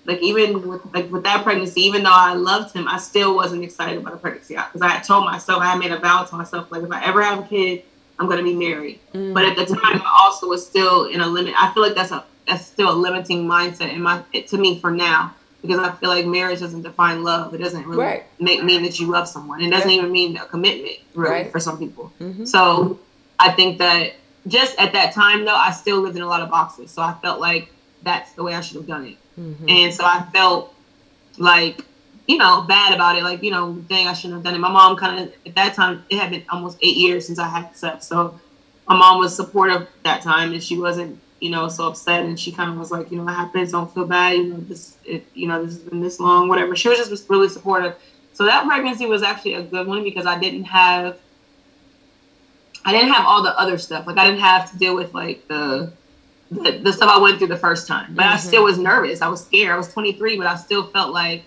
[0.04, 3.64] like even with like with that pregnancy, even though I loved him, I still wasn't
[3.64, 6.36] excited about the pregnancy because I had told myself I had made a vow to
[6.36, 7.82] myself like if I ever have a kid,
[8.18, 9.00] I'm gonna be married.
[9.14, 9.34] Mm.
[9.34, 11.54] But at the time, I also was still in a limit.
[11.56, 14.90] I feel like that's a that's still a limiting mindset in my to me for
[14.90, 17.54] now because I feel like marriage doesn't define love.
[17.54, 18.24] It doesn't really right.
[18.38, 19.62] make mean that you love someone.
[19.62, 19.98] It doesn't yeah.
[19.98, 21.52] even mean a commitment really right.
[21.52, 22.12] for some people.
[22.20, 22.44] Mm-hmm.
[22.44, 23.00] So
[23.38, 24.12] I think that
[24.46, 26.90] just at that time though, I still lived in a lot of boxes.
[26.90, 29.16] So I felt like that's the way I should have done it.
[29.40, 29.68] Mm-hmm.
[29.68, 30.74] And so I felt
[31.38, 31.82] like,
[32.26, 33.22] you know, bad about it.
[33.22, 34.58] Like, you know, dang, I shouldn't have done it.
[34.58, 37.48] My mom kind of at that time, it had been almost eight years since I
[37.48, 38.06] had sex.
[38.06, 38.38] So
[38.86, 42.24] my mom was supportive that time and she wasn't you know, so upset.
[42.24, 43.72] And she kind of was like, you know, what happens?
[43.72, 44.36] Don't feel bad.
[44.36, 46.74] You know, this, it, you know, this has been this long, whatever.
[46.76, 47.96] She was just really supportive.
[48.32, 51.18] So that pregnancy was actually a good one because I didn't have,
[52.84, 54.06] I didn't have all the other stuff.
[54.06, 55.92] Like I didn't have to deal with like the,
[56.50, 58.14] the, the stuff I went through the first time.
[58.14, 58.34] But mm-hmm.
[58.34, 59.22] I still was nervous.
[59.22, 59.72] I was scared.
[59.72, 61.44] I was 23, but I still felt like,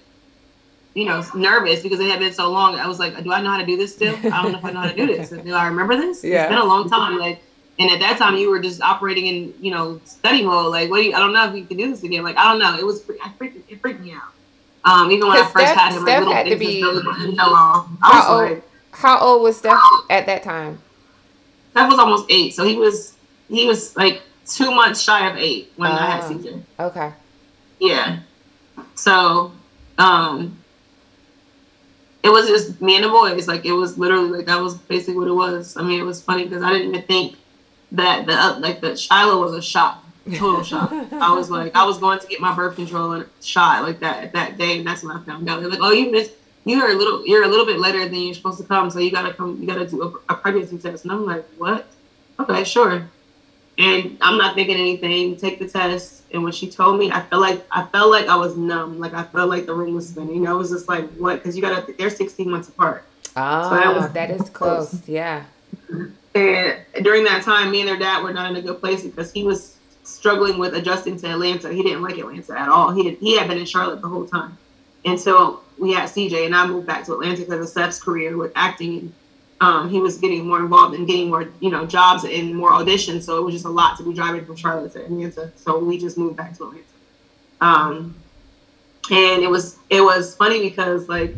[0.94, 2.76] you know, nervous because it had been so long.
[2.76, 4.16] I was like, do I know how to do this still?
[4.16, 5.30] I don't know if I know how to do this.
[5.44, 6.24] Do I remember this?
[6.24, 6.44] Yeah.
[6.44, 7.20] It's been a long time.
[7.20, 7.44] Like
[7.80, 10.72] and at that time, you were just operating in, you know, study mode.
[10.72, 10.98] Like, what?
[10.98, 12.24] Do you, I don't know if you can do this again.
[12.24, 12.78] Like, I don't know.
[12.78, 14.34] It was, I freaked, it freaked me out.
[14.84, 16.82] Um, even when I first Steph, had him, Steph had to be.
[17.38, 18.62] How old?
[18.92, 20.80] How old was Steph at that time?
[21.72, 23.16] Steph was almost eight, so he was
[23.50, 26.64] he was like two months shy of eight when I had oh, CJ.
[26.80, 27.14] Okay.
[27.80, 28.20] Yeah.
[28.96, 29.52] So,
[29.98, 30.58] um,
[32.24, 33.48] it was just me and the boys.
[33.48, 35.78] Like it was literally like that was basically what it was.
[35.78, 37.36] I mean, it was funny because I didn't even think
[37.92, 40.04] that the uh, like the Shiloh was a shock,
[40.36, 40.92] total shock.
[40.92, 44.58] I was like, I was going to get my birth control shot like that that
[44.58, 45.62] day, and that's when I found out.
[45.62, 46.34] They're like, oh, you missed.
[46.66, 47.26] You're a little.
[47.26, 49.58] You're a little bit later than you're supposed to come, so you gotta come.
[49.60, 51.06] You gotta do a, a pregnancy test.
[51.06, 51.88] And I'm like, what?
[52.40, 53.08] Okay, sure.
[53.78, 55.38] And I'm not thinking anything.
[55.38, 56.24] Take the test.
[56.34, 59.00] And when she told me, I felt like I felt like I was numb.
[59.00, 60.46] Like I felt like the room was spinning.
[60.46, 61.36] I was just like, what?
[61.36, 61.94] Because you gotta.
[61.94, 63.06] They're 16 months apart.
[63.38, 64.90] Oh, so that, was, that is close.
[64.90, 65.08] close.
[65.08, 65.46] Yeah.
[66.38, 69.32] And during that time, me and their dad were not in a good place because
[69.32, 71.72] he was struggling with adjusting to Atlanta.
[71.72, 72.92] He didn't like Atlanta at all.
[72.92, 74.58] He did, he had been in Charlotte the whole time.
[75.06, 78.38] And so we had CJ, and I moved back to Atlanta because of Steph's career
[78.38, 79.14] with acting.
[79.62, 83.24] Um, he was getting more involved and getting more, you know, jobs and more auditions.
[83.24, 85.52] So it was just a lot to be driving from Charlotte to Atlanta.
[85.56, 86.84] So we just moved back to Atlanta.
[87.60, 88.16] Um,
[89.10, 91.34] and it was it was funny because like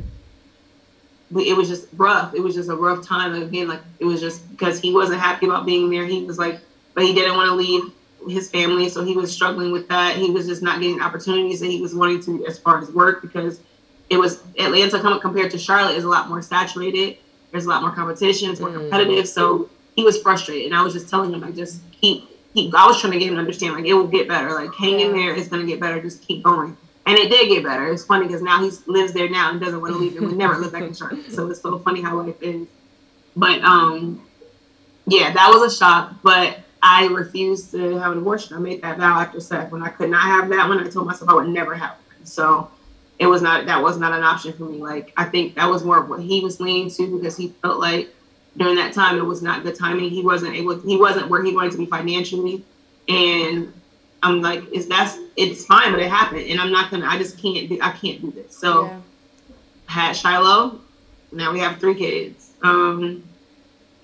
[1.36, 2.34] it was just rough.
[2.34, 3.34] It was just a rough time.
[3.34, 6.06] Again, like it was just because he wasn't happy about being there.
[6.06, 6.60] He was like,
[6.96, 7.94] but he didn't want to leave
[8.28, 10.18] his family, so he was struggling with that.
[10.18, 13.22] He was just not getting opportunities that he was wanting to as far as work
[13.22, 13.62] because
[14.10, 17.18] it was Atlanta compared to Charlotte is a lot more saturated.
[17.52, 18.50] There's a lot more competition.
[18.50, 18.78] It's more mm.
[18.78, 19.28] competitive.
[19.28, 22.74] So he was frustrated, and I was just telling him like just keep keep.
[22.74, 24.52] I was trying to get him to understand like it will get better.
[24.54, 26.02] Like hang in there, it's gonna get better.
[26.02, 26.76] Just keep going.
[27.10, 27.92] And it did get better.
[27.92, 30.38] It's funny because now he lives there now and doesn't want to leave and would
[30.38, 31.26] never live back in Charlotte.
[31.32, 32.68] So it's so funny how life is.
[33.36, 34.24] But um,
[35.08, 36.14] yeah, that was a shock.
[36.22, 38.56] But I refused to have an abortion.
[38.56, 39.72] I made that vow after sex.
[39.72, 42.26] When I could not have that one, I told myself I would never have one.
[42.28, 42.70] So
[43.18, 44.78] it was not that was not an option for me.
[44.78, 47.80] Like I think that was more of what he was leaning to because he felt
[47.80, 48.14] like
[48.56, 50.12] during that time it was not the timing.
[50.12, 52.64] He wasn't able he wasn't where he wanted to be financially.
[53.08, 53.74] And
[54.22, 57.06] I'm like, is that's it's fine, but it happened, and I'm not gonna.
[57.06, 57.70] I just can't.
[57.70, 58.56] Do, I can't do this.
[58.58, 59.00] So, yeah.
[59.86, 60.80] had Shiloh.
[61.32, 62.52] Now we have three kids.
[62.62, 63.24] Um,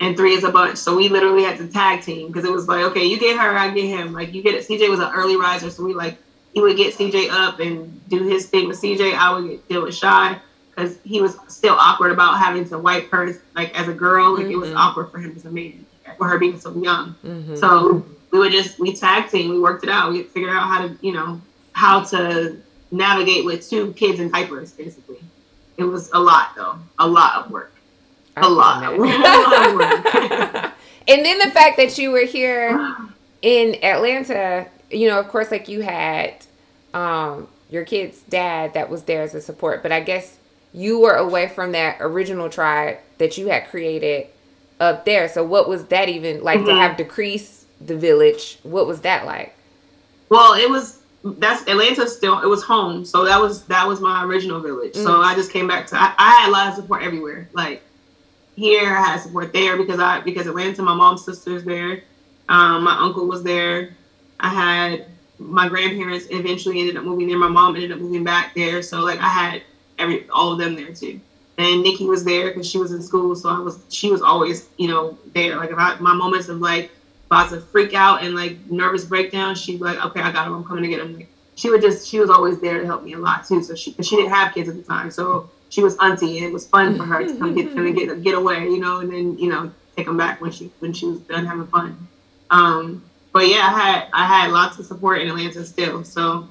[0.00, 0.78] and three is a bunch.
[0.78, 3.56] So we literally had to tag team because it was like, okay, you get her,
[3.56, 4.12] I get him.
[4.12, 4.66] Like you get it.
[4.66, 6.18] CJ was an early riser, so we like
[6.52, 9.14] he would get CJ up and do his thing with CJ.
[9.14, 10.38] I would get deal with Shy
[10.70, 14.34] because he was still awkward about having to wipe her like as a girl.
[14.34, 14.52] Like mm-hmm.
[14.52, 14.78] it was mm-hmm.
[14.78, 15.84] awkward for him as a man
[16.18, 17.14] for her being so young.
[17.24, 17.56] Mm-hmm.
[17.56, 18.04] So
[18.36, 20.12] we would just we tag team, we worked it out.
[20.12, 21.40] We figured out how to, you know,
[21.72, 25.18] how to navigate with two kids in diapers, basically.
[25.78, 26.78] It was a lot though.
[26.98, 27.72] A lot of work.
[28.36, 28.82] a lot.
[28.84, 30.72] a lot of work.
[31.08, 32.96] and then the fact that you were here
[33.40, 36.34] in Atlanta, you know, of course like you had
[36.92, 40.38] um your kid's dad that was there as a support, but I guess
[40.74, 44.26] you were away from that original tribe that you had created
[44.78, 45.26] up there.
[45.26, 46.68] So what was that even like mm-hmm.
[46.68, 48.58] to have decrease the village.
[48.62, 49.54] What was that like?
[50.28, 51.00] Well, it was
[51.38, 53.04] that's Atlanta still it was home.
[53.04, 54.94] So that was that was my original village.
[54.94, 55.04] Mm.
[55.04, 57.48] So I just came back to I, I, had a lot of support everywhere.
[57.52, 57.82] Like
[58.54, 62.02] here I had support there because I because Atlanta, my mom's sister's there.
[62.48, 63.90] Um, my uncle was there.
[64.38, 65.06] I had
[65.38, 67.38] my grandparents eventually ended up moving there.
[67.38, 68.82] My mom ended up moving back there.
[68.82, 69.62] So like I had
[69.98, 71.20] every all of them there too.
[71.58, 74.68] And Nikki was there because she was in school, so I was she was always
[74.76, 75.56] you know there.
[75.56, 76.90] Like if I, my moments of like
[77.26, 80.54] about to freak out and like nervous breakdown, she'd be like, okay, I got him.
[80.54, 81.16] I'm coming to get him.
[81.16, 83.62] Like, she would just, she was always there to help me a lot too.
[83.62, 85.10] So she, she didn't have kids at the time.
[85.10, 87.96] So she was auntie and it was fun for her to come get them and
[87.96, 90.92] get, get away, you know, and then, you know, take them back when she, when
[90.92, 92.08] she was done having fun.
[92.50, 96.04] Um, but yeah, I had, I had lots of support in Atlanta still.
[96.04, 96.48] So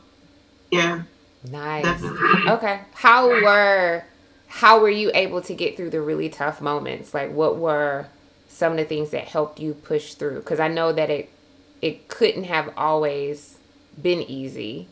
[0.71, 1.03] yeah.
[1.49, 1.83] Nice.
[1.83, 2.51] Definitely.
[2.51, 2.81] Okay.
[2.93, 4.03] How were,
[4.47, 7.13] how were you able to get through the really tough moments?
[7.13, 8.07] Like what were,
[8.55, 11.29] some of the things that helped you push through because i know that it
[11.81, 13.57] it couldn't have always
[14.01, 14.87] been easy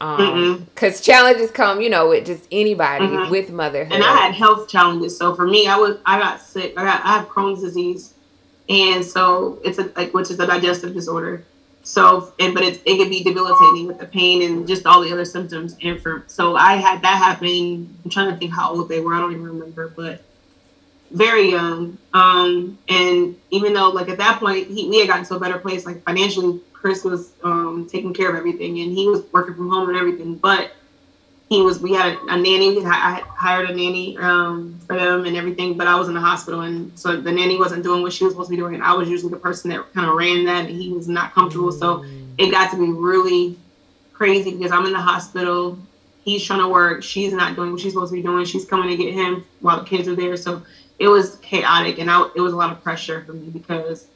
[0.00, 3.30] um because challenges come you know with just anybody mm-hmm.
[3.30, 3.92] with motherhood.
[3.92, 5.16] And i had health challenges.
[5.16, 8.14] So for me i was i got sick i got i have crohn's disease.
[8.68, 11.44] And so it's a like which is a digestive disorder.
[11.82, 15.10] So and but it's, it could be debilitating with the pain and just all the
[15.10, 15.76] other symptoms.
[15.82, 19.14] And for so i had that happen i'm trying to think how old they were
[19.14, 20.22] i don't even remember but
[21.10, 21.98] very young.
[22.14, 25.58] Um, and even though like at that point he, we had gotten to a better
[25.58, 29.68] place, like financially, Chris was um, taking care of everything and he was working from
[29.68, 30.36] home and everything.
[30.36, 30.72] But
[31.48, 32.84] he was we had a, nanny.
[32.84, 35.76] I hired a nanny um, for them and everything.
[35.76, 38.34] But I was in the hospital and so the nanny wasn't doing what she was
[38.34, 38.74] supposed to be doing.
[38.74, 41.32] And I was usually the person that kind of ran that, and he was not
[41.34, 41.72] comfortable.
[41.72, 42.04] So
[42.36, 43.58] it got to be really
[44.12, 45.78] crazy because I'm in the hospital.
[46.24, 47.02] He's trying to work.
[47.02, 48.44] She's not doing what she's supposed to be doing.
[48.44, 50.36] She's coming to get him while the kids are there.
[50.36, 50.62] So
[50.98, 54.06] it was chaotic and I, it was a lot of pressure for me because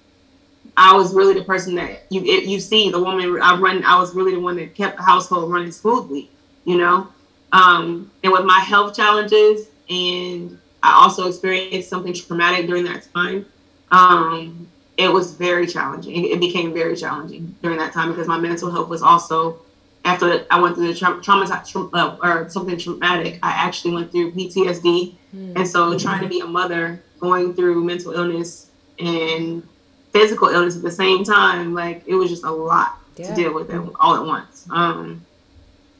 [0.76, 3.98] I was really the person that you it, you see the woman I run I
[3.98, 6.30] was really the one that kept the household running smoothly,
[6.64, 7.08] you know.
[7.52, 13.46] Um, and with my health challenges and I also experienced something traumatic during that time.
[13.90, 16.24] Um, it was very challenging.
[16.24, 19.60] It, became very challenging during that time because my mental health was also
[20.04, 23.38] after I went through the tra- trauma tra- uh, or something traumatic.
[23.42, 25.56] I actually went through PTSD Mm-hmm.
[25.56, 29.66] And so trying to be a mother going through mental illness and
[30.12, 33.28] physical illness at the same time, like it was just a lot yeah.
[33.28, 34.66] to deal with it all at once.
[34.70, 35.24] Um,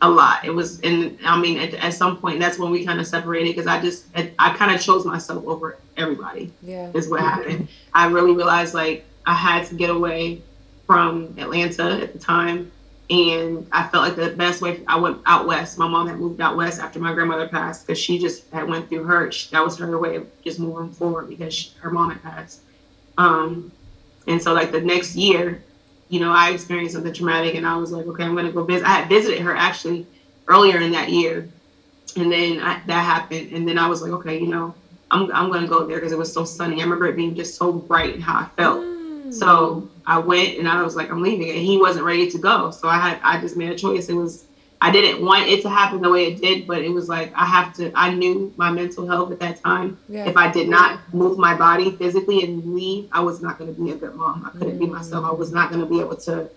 [0.03, 0.45] a lot.
[0.45, 3.55] It was, and I mean, at, at some point, that's when we kind of separated
[3.55, 4.07] because I just,
[4.39, 6.53] I kind of chose myself over everybody.
[6.61, 7.69] Yeah, is what happened.
[7.95, 10.43] I really realized like I had to get away
[10.89, 12.73] from Atlanta at the time
[13.13, 15.77] and I felt like the best way I went out west.
[15.77, 18.89] My mom had moved out west after my grandmother passed because she just had went
[18.89, 19.31] through her.
[19.31, 22.61] She, that was her way of just moving forward because she, her mom had passed.
[23.19, 23.71] Um,
[24.27, 25.63] and so like the next year,
[26.09, 28.65] you know, I experienced something traumatic and I was like, okay, I'm going to go
[28.65, 28.87] visit.
[28.87, 30.07] I had visited her actually
[30.49, 31.47] earlier in that year.
[32.17, 33.53] And then I, that happened.
[33.53, 34.75] And then I was like, okay, you know,
[35.11, 36.81] I'm, I'm going to go there because it was so sunny.
[36.81, 38.81] I remember it being just so bright and how I felt.
[38.81, 39.35] Mm.
[39.35, 41.51] So I went and I was like, I'm leaving.
[41.51, 42.71] And he wasn't ready to go.
[42.71, 44.09] So I had, I just made a choice.
[44.09, 44.45] It was,
[44.83, 47.47] I didn't want it to happen the way it did, but it was like I
[47.47, 47.93] have to.
[47.95, 49.97] I knew my mental health at that time.
[50.09, 50.25] Yeah.
[50.27, 53.81] If I did not move my body physically and leave, I was not going to
[53.81, 54.45] be a good mom.
[54.45, 54.81] I couldn't mm.
[54.81, 55.25] be myself.
[55.25, 56.51] I was not going to be able to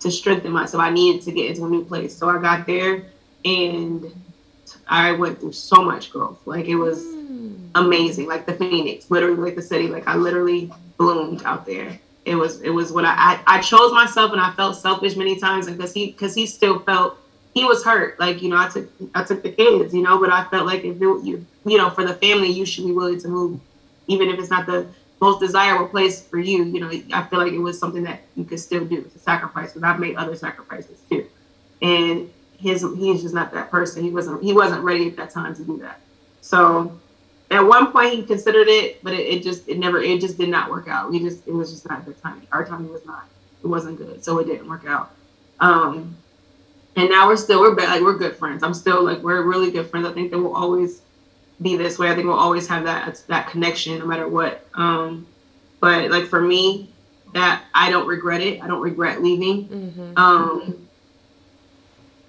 [0.00, 0.82] to strengthen myself.
[0.82, 2.16] I needed to get into a new place.
[2.16, 3.04] So I got there,
[3.44, 4.12] and
[4.88, 6.44] I went through so much growth.
[6.46, 7.70] Like it was mm.
[7.76, 8.26] amazing.
[8.26, 9.86] Like the phoenix, literally like the city.
[9.86, 11.96] Like I literally bloomed out there.
[12.28, 13.14] It was it was what I
[13.46, 16.46] I, I chose myself, and I felt selfish many times, and because he because he
[16.46, 17.18] still felt
[17.54, 18.18] he was hurt.
[18.20, 20.84] Like, you know, I took I took the kids, you know, but I felt like
[20.84, 23.60] if it, you you know, for the family, you should be willing to move,
[24.06, 24.86] even if it's not the
[25.20, 26.64] most desirable place for you.
[26.64, 29.72] You know, I feel like it was something that you could still do to sacrifice.
[29.72, 31.26] But I've made other sacrifices too,
[31.82, 34.04] and his he's just not that person.
[34.04, 36.00] He wasn't he wasn't ready at that time to do that.
[36.40, 36.98] So
[37.50, 40.48] at one point he considered it, but it, it just it never it just did
[40.48, 41.10] not work out.
[41.10, 42.46] We just it was just not the time.
[42.52, 43.26] Our timing was not
[43.62, 45.10] it wasn't good, so it didn't work out.
[45.60, 46.16] Um,
[46.96, 48.62] and now we're still we're like we're good friends.
[48.62, 50.06] I'm still like we're really good friends.
[50.06, 51.02] I think that we'll always
[51.62, 52.10] be this way.
[52.10, 54.66] I think we'll always have that that connection no matter what.
[54.74, 55.26] Um,
[55.80, 56.90] but like for me,
[57.34, 58.62] that I don't regret it.
[58.62, 59.68] I don't regret leaving.
[59.68, 60.12] Mm-hmm.
[60.16, 60.87] Um,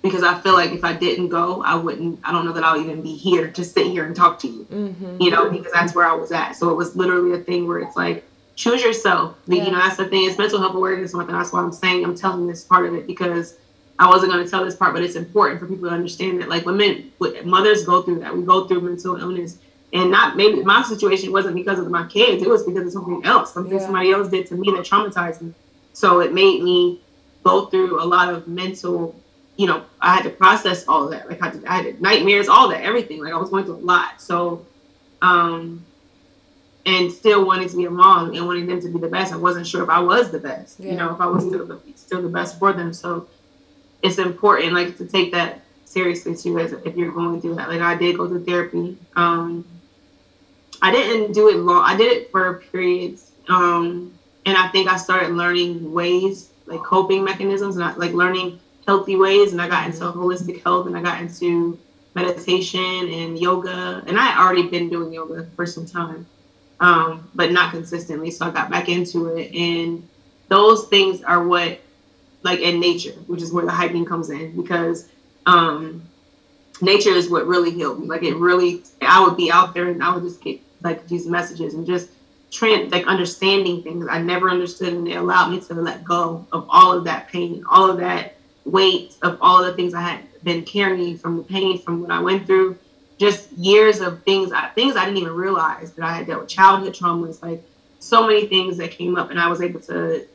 [0.02, 2.20] because I feel like if I didn't go, I wouldn't.
[2.24, 4.66] I don't know that I'll even be here to sit here and talk to you.
[4.72, 5.22] Mm-hmm.
[5.22, 6.54] You know, because that's where I was at.
[6.54, 8.24] So it was literally a thing where it's like
[8.56, 9.38] choose yourself.
[9.48, 9.64] Yeah.
[9.64, 10.28] You know, that's the thing.
[10.28, 12.94] It's mental health awareness month, and that's why I'm saying I'm telling this part of
[12.94, 13.58] it because
[13.98, 16.50] I wasn't going to tell this part, but it's important for people to understand that
[16.50, 17.12] like women,
[17.44, 18.36] mothers go through that.
[18.36, 19.58] We go through mental illness,
[19.94, 22.44] and not maybe my situation wasn't because of my kids.
[22.44, 23.84] It was because of something else, something yeah.
[23.84, 25.54] somebody else did to me that traumatized me.
[25.94, 27.02] So it made me
[27.44, 29.19] go through a lot of mental.
[29.60, 31.30] You know, I had to process all of that.
[31.30, 33.22] Like I had, to, I had nightmares, all that, everything.
[33.22, 34.22] Like I was going through a lot.
[34.22, 34.66] So,
[35.22, 35.86] um,
[36.86, 39.34] and still wanting to be a mom and wanting them to be the best.
[39.34, 40.80] I wasn't sure if I was the best.
[40.80, 40.92] Yeah.
[40.92, 42.94] You know, if I was still the, still the best for them.
[42.94, 43.28] So
[44.02, 47.68] it's important like to take that seriously too as if you're going through that.
[47.68, 48.98] Like I did go to therapy.
[49.18, 49.66] Um,
[50.82, 51.84] I didn't do it long.
[51.84, 53.32] I did it for periods.
[53.50, 59.16] Um, and I think I started learning ways, like coping mechanisms, not like learning healthy
[59.16, 59.52] ways.
[59.52, 61.78] And I got into holistic health, and I got into
[62.16, 64.04] meditation and yoga.
[64.08, 66.26] And I already been doing yoga for some time,
[66.80, 68.32] um, but not consistently.
[68.32, 70.08] So I got back into it, and
[70.48, 71.80] those things are what
[72.44, 75.10] like in nature, which is where the hiking comes in because
[75.46, 76.08] um,
[76.82, 78.08] nature is what really healed me.
[78.08, 81.26] Like it really, I would be out there and I would just get like these
[81.26, 82.10] messages and just
[82.52, 86.68] trans like understanding things I never understood, and it allowed me to let go of
[86.70, 90.64] all of that pain, all of that weight of all the things I had been
[90.64, 92.78] carrying from the pain from what I went through.
[93.18, 96.94] Just years of things, things I didn't even realize that I had dealt with childhood
[96.94, 97.62] traumas, like
[98.00, 100.26] so many things that came up, and I was able to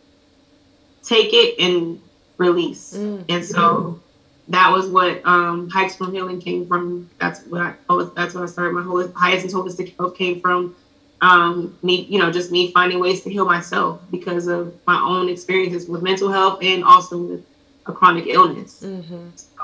[1.02, 2.00] take it and
[2.36, 2.94] release.
[2.94, 3.24] Mm.
[3.28, 4.00] And so
[4.48, 7.08] that was what um, Hikes for Healing came from.
[7.18, 10.76] That's what I oh, that's what I started my whole Hyacinth Holistic Health came from.
[11.20, 15.30] Um, me, you know, just me finding ways to heal myself because of my own
[15.30, 17.44] experiences with mental health and also with
[17.86, 18.80] a chronic illness.
[18.82, 19.28] Mm-hmm.
[19.36, 19.62] So.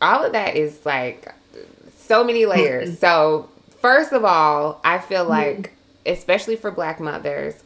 [0.00, 1.32] All of that is like
[1.96, 2.90] so many layers.
[2.90, 2.98] Mm-hmm.
[2.98, 3.48] so
[3.80, 6.12] first of all, I feel like, mm-hmm.
[6.12, 7.62] especially for Black mothers,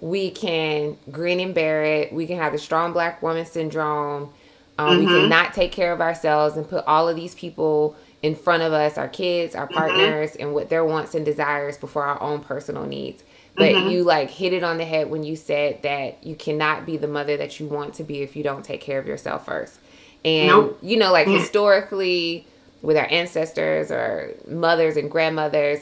[0.00, 2.12] we can grin and bear it.
[2.12, 4.30] We can have the strong black woman syndrome.
[4.78, 4.98] Um, mm-hmm.
[5.00, 8.62] We can not take care of ourselves and put all of these people in front
[8.62, 9.74] of us, our kids, our mm-hmm.
[9.74, 10.42] partners, mm-hmm.
[10.42, 13.22] and what their wants and desires before our own personal needs.
[13.56, 13.88] But mm-hmm.
[13.88, 17.08] you like hit it on the head when you said that you cannot be the
[17.08, 19.78] mother that you want to be if you don't take care of yourself first.
[20.24, 20.78] And nope.
[20.82, 21.38] you know, like mm.
[21.38, 22.46] historically,
[22.82, 25.80] with our ancestors or mothers and grandmothers,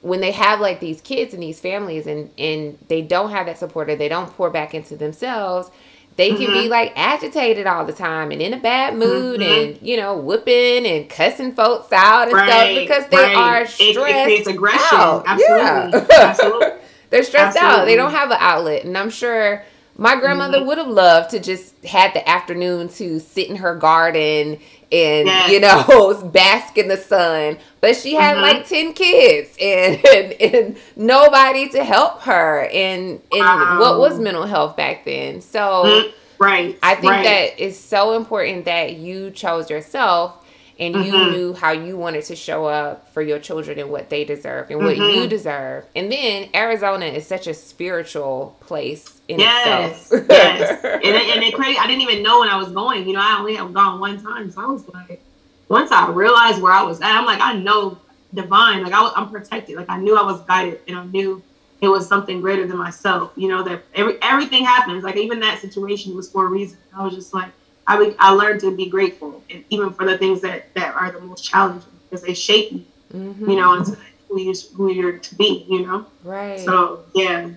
[0.00, 3.58] when they have like these kids and these families and and they don't have that
[3.58, 5.70] support or they don't pour back into themselves
[6.16, 6.52] they can mm-hmm.
[6.52, 9.70] be like agitated all the time and in a bad mood mm-hmm.
[9.70, 13.36] and you know whooping and cussing folks out and right, stuff because they right.
[13.36, 15.24] are stressed it, it creates aggression out.
[15.26, 16.06] absolutely yeah.
[16.10, 16.68] absolutely
[17.10, 17.82] they're stressed absolutely.
[17.82, 19.62] out they don't have an outlet and i'm sure
[19.98, 20.66] my grandmother mm-hmm.
[20.66, 24.58] would have loved to just had the afternoon to sit in her garden
[24.92, 25.50] and yes.
[25.50, 28.58] you know bask in the sun but she had mm-hmm.
[28.58, 33.78] like 10 kids and, and, and nobody to help her and and wow.
[33.80, 36.42] what was mental health back then so mm-hmm.
[36.42, 37.24] right i think right.
[37.24, 40.45] that it's so important that you chose yourself
[40.78, 41.30] and you mm-hmm.
[41.32, 44.78] knew how you wanted to show up for your children and what they deserve and
[44.80, 45.22] what mm-hmm.
[45.22, 45.86] you deserve.
[45.94, 50.26] And then Arizona is such a spiritual place in yes, itself.
[50.30, 50.84] yes.
[50.84, 51.78] And, and it crazy.
[51.78, 53.06] I didn't even know when I was going.
[53.06, 55.22] You know, I only have gone one time, so I was like,
[55.68, 57.98] once I realized where I was at, I'm like, I know
[58.34, 58.82] divine.
[58.82, 59.76] Like I was, I'm protected.
[59.76, 61.42] Like I knew I was guided, and I knew
[61.80, 63.32] it was something greater than myself.
[63.36, 65.04] You know that every everything happens.
[65.04, 66.78] Like even that situation was for a reason.
[66.94, 67.50] I was just like
[67.86, 71.20] I I learned to be grateful, and even for the things that that are the
[71.20, 72.84] most challenging because they shape you.
[73.14, 73.50] Mm-hmm.
[73.50, 73.96] You know, into
[74.28, 75.66] who you who you're to be.
[75.68, 76.06] You know.
[76.24, 76.60] Right.
[76.60, 77.50] So yeah,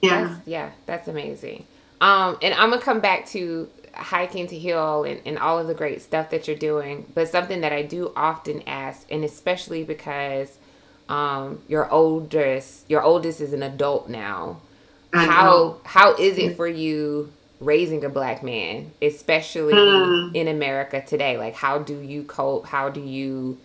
[0.00, 0.70] yeah, that's, yeah.
[0.86, 1.66] That's amazing.
[2.00, 5.74] Um, and I'm gonna come back to hiking to heal and, and all of the
[5.74, 10.58] great stuff that you're doing but something that i do often ask and especially because
[11.08, 14.60] um, your oldest your oldest is an adult now
[15.12, 17.30] how how is it for you
[17.60, 20.34] raising a black man especially mm.
[20.34, 23.58] in america today like how do you cope how do you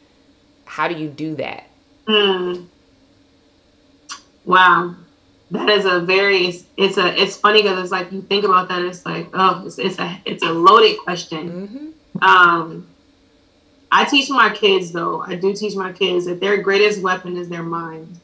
[0.65, 1.67] how do you do that
[2.07, 2.65] mm.
[4.45, 4.95] wow
[5.51, 8.69] that is a very it's, it's a it's funny because it's like you think about
[8.69, 12.23] that it's like oh it's, it's a it's a loaded question mm-hmm.
[12.23, 12.87] um
[13.91, 17.49] I teach my kids though, I do teach my kids that their greatest weapon is
[17.49, 18.19] their mind.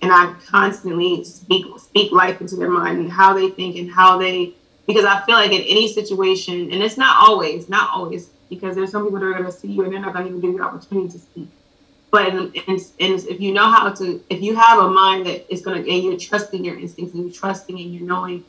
[0.00, 4.16] And I constantly speak speak life into their mind and how they think and how
[4.16, 4.52] they
[4.88, 8.90] because I feel like in any situation, and it's not always, not always, because there's
[8.92, 10.64] some people that are gonna see you and they're not gonna even give you the
[10.64, 11.50] opportunity to speak.
[12.10, 15.52] But in, in, in, if you know how to, if you have a mind that
[15.52, 18.44] is gonna, and you're trusting your instincts and you're trusting and you're knowing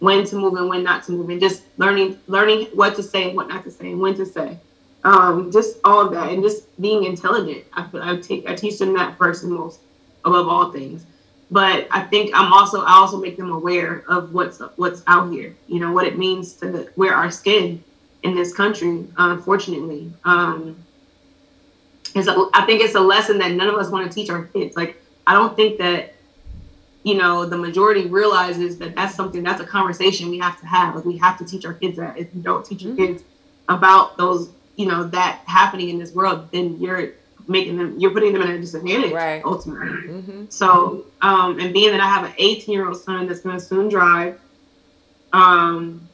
[0.00, 3.28] when to move and when not to move, and just learning, learning what to say
[3.28, 4.60] and what not to say and when to say
[5.04, 7.64] um, just all of that, and just being intelligent.
[7.74, 9.80] I, feel I take I teach them that first and most
[10.24, 11.06] above all things.
[11.50, 15.54] But I think I'm also I also make them aware of what's what's out here.
[15.68, 17.82] You know what it means to wear our skin
[18.22, 19.06] in this country.
[19.16, 20.76] Unfortunately, um,
[22.14, 24.76] is I think it's a lesson that none of us want to teach our kids.
[24.76, 26.14] Like I don't think that
[27.02, 30.94] you know the majority realizes that that's something that's a conversation we have to have.
[30.96, 32.18] Like we have to teach our kids that.
[32.18, 33.06] If you don't teach your mm-hmm.
[33.06, 33.24] kids
[33.68, 37.12] about those you know that happening in this world, then you're
[37.46, 39.42] making them you're putting them in a disadvantage right.
[39.44, 40.08] ultimately.
[40.08, 40.44] Mm-hmm.
[40.48, 43.64] So um, and being that I have an 18 year old son that's going to
[43.64, 44.40] soon drive,
[45.32, 46.08] um,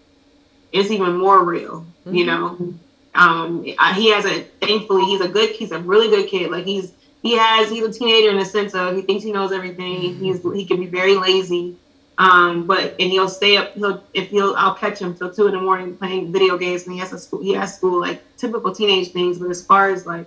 [0.72, 1.86] it's even more real.
[2.06, 2.14] Mm-hmm.
[2.14, 2.74] You know,
[3.14, 6.50] um, he has a thankfully he's a good he's a really good kid.
[6.50, 9.52] Like he's he has he's a teenager in the sense of he thinks he knows
[9.52, 10.14] everything.
[10.14, 10.24] Mm-hmm.
[10.24, 11.76] He's he can be very lazy.
[12.20, 13.72] Um, but and he'll stay up.
[13.72, 16.92] He'll if he'll I'll catch him till two in the morning playing video games, and
[16.92, 17.42] he has a school.
[17.42, 19.38] He has school like typical teenage things.
[19.38, 20.26] But as far as like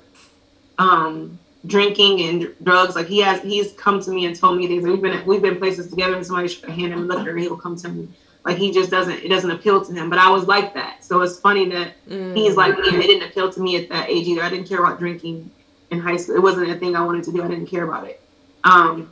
[0.77, 4.83] um, drinking and drugs, like he has he's come to me and told me things.
[4.83, 7.57] We've been we've been places together, and somebody should hand him a liquor, and he'll
[7.57, 8.07] come to me.
[8.45, 10.09] Like he just doesn't it doesn't appeal to him.
[10.09, 12.35] But I was like that, so it's funny that mm.
[12.35, 12.89] he's like me.
[12.89, 14.43] It didn't appeal to me at that age either.
[14.43, 15.49] I didn't care about drinking
[15.91, 16.35] in high school.
[16.35, 17.43] It wasn't a thing I wanted to do.
[17.43, 18.21] I didn't care about it.
[18.63, 19.09] Um,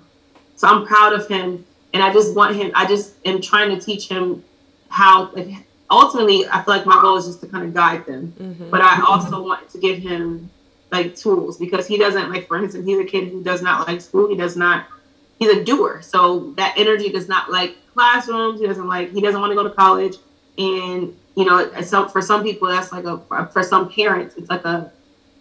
[0.55, 2.71] so I'm proud of him and I just want him.
[2.75, 4.43] I just am trying to teach him
[4.89, 5.31] how.
[5.31, 5.49] Like,
[5.89, 8.69] ultimately, I feel like my goal is just to kind of guide them, mm-hmm.
[8.69, 10.49] but I also want to give him
[10.91, 12.47] like tools because he doesn't like.
[12.47, 14.29] For instance, he's a kid who does not like school.
[14.29, 14.85] He does not.
[15.39, 18.59] He's a doer, so that energy does not like classrooms.
[18.59, 19.11] He doesn't like.
[19.11, 20.17] He doesn't want to go to college,
[20.57, 24.65] and you know, some for some people that's like a for some parents it's like
[24.65, 24.91] a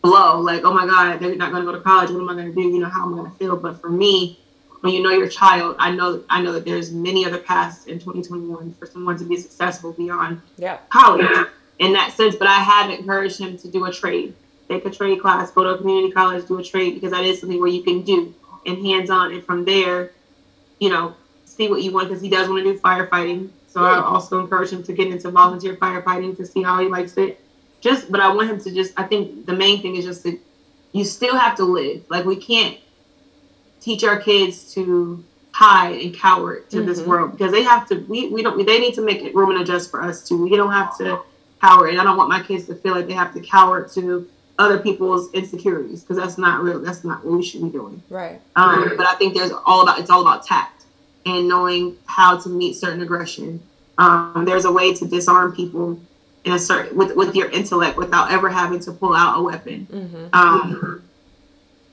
[0.03, 0.41] blow.
[0.41, 2.11] Like, oh my God, they're not going to go to college.
[2.11, 2.63] What am I going to do?
[2.63, 3.57] You know, how am I going to feel?
[3.57, 4.39] But for me,
[4.81, 7.99] when you know your child, I know I know that there's many other paths in
[7.99, 10.79] 2021 for someone to be successful beyond yeah.
[10.89, 11.49] college
[11.79, 12.37] in that sense.
[12.37, 14.35] But I have encouraged him to do a trade,
[14.71, 17.41] take a trade class, go to a community college, do a trade because that is
[17.41, 18.33] something where you can do
[18.67, 20.13] and hands on, and from there,
[20.79, 21.15] you know,
[21.45, 23.51] see what you want because he does want to do firefighting.
[23.69, 27.17] So I also encourage him to get into volunteer firefighting to see how he likes
[27.17, 27.41] it.
[27.81, 28.93] Just, but I want him to just.
[28.99, 30.39] I think the main thing is just that
[30.93, 32.05] you still have to live.
[32.11, 32.79] Like we can't
[33.81, 36.87] teach our kids to hide and cower to mm-hmm.
[36.87, 39.51] this world because they have to we, we don't they need to make it room
[39.51, 41.21] and adjust for us too we don't have to
[41.61, 44.29] cower and i don't want my kids to feel like they have to cower to
[44.61, 48.41] other people's insecurities because that's not real that's not what we should be doing right
[48.57, 48.97] um, right.
[48.97, 50.85] but i think there's all about it's all about tact
[51.27, 53.61] and knowing how to meet certain aggression
[53.99, 55.99] um, there's a way to disarm people
[56.45, 59.87] in a certain with with your intellect without ever having to pull out a weapon
[59.91, 60.27] mm-hmm.
[60.33, 61.03] Um,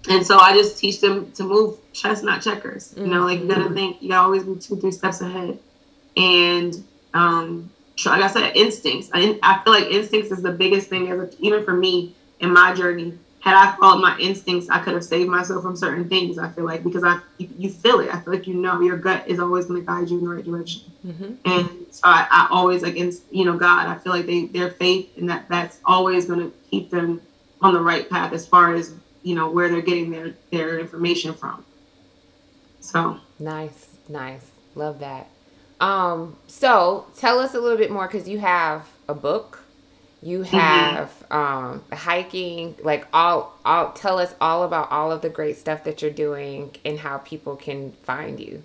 [0.10, 2.94] and so I just teach them to move chess, not checkers.
[2.96, 3.74] You know, like you gotta mm-hmm.
[3.74, 5.60] think, you gotta always be two, three steps ahead.
[6.16, 7.70] And um,
[8.06, 9.10] like I said, instincts.
[9.14, 12.74] I, I feel like instincts is the biggest thing, as even for me in my
[12.74, 13.18] journey.
[13.40, 16.38] Had I followed my instincts, I could have saved myself from certain things.
[16.38, 18.14] I feel like because I, you, you feel it.
[18.14, 20.30] I feel like you know your gut is always going to guide you in the
[20.30, 20.82] right direction.
[21.06, 21.34] Mm-hmm.
[21.46, 23.88] And so I, I always like, you know, God.
[23.88, 27.22] I feel like they their faith and that that's always going to keep them
[27.62, 31.34] on the right path as far as you know where they're getting their their information
[31.34, 31.64] from.
[32.80, 35.28] So nice, nice, love that.
[35.80, 39.64] Um, so tell us a little bit more because you have a book,
[40.22, 40.58] you mm-hmm.
[40.58, 41.34] have mm-hmm.
[41.34, 46.02] um hiking, like all all tell us all about all of the great stuff that
[46.02, 48.64] you're doing and how people can find you.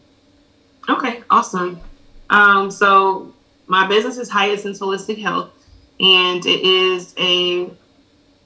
[0.89, 1.81] Okay, awesome.
[2.31, 3.33] Um, so
[3.67, 5.51] my business is Hyacinth Holistic Health,
[6.01, 7.71] and it is a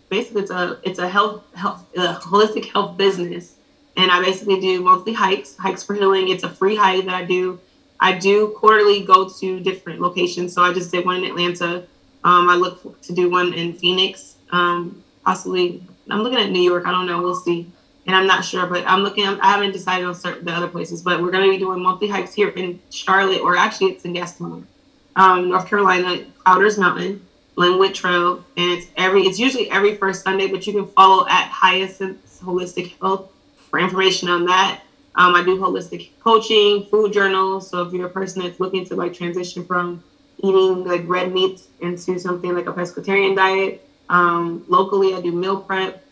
[0.09, 3.55] basically it's a it's a health health uh, holistic health business,
[3.97, 6.29] and I basically do monthly hikes, hikes for healing.
[6.29, 7.61] It's a free hike that I do
[8.01, 10.53] I do quarterly go to different locations.
[10.53, 11.85] So I just did one in Atlanta.
[12.27, 14.35] Um, I look to do one in Phoenix.
[14.51, 16.85] Um, possibly, I'm looking at New York.
[16.85, 17.23] I don't know.
[17.23, 17.71] We'll see.
[18.05, 19.25] And I'm not sure, but I'm looking.
[19.25, 22.09] I haven't decided on certain the other places, but we're going to be doing monthly
[22.09, 24.65] hikes here in Charlotte, or actually, it's in Gastonia,
[25.15, 27.25] um, North Carolina, Crowders Mountain,
[27.55, 29.23] Linwood Trail, and it's every.
[29.23, 33.31] It's usually every first Sunday, but you can follow at Hyacinth Holistic Health
[33.71, 34.81] for information on that.
[35.15, 37.71] Um, I do holistic coaching, food journals.
[37.71, 40.03] So if you're a person that's looking to like transition from
[40.39, 45.61] eating like red meat into something like a pescatarian diet, um, locally I do meal
[45.61, 46.03] prep.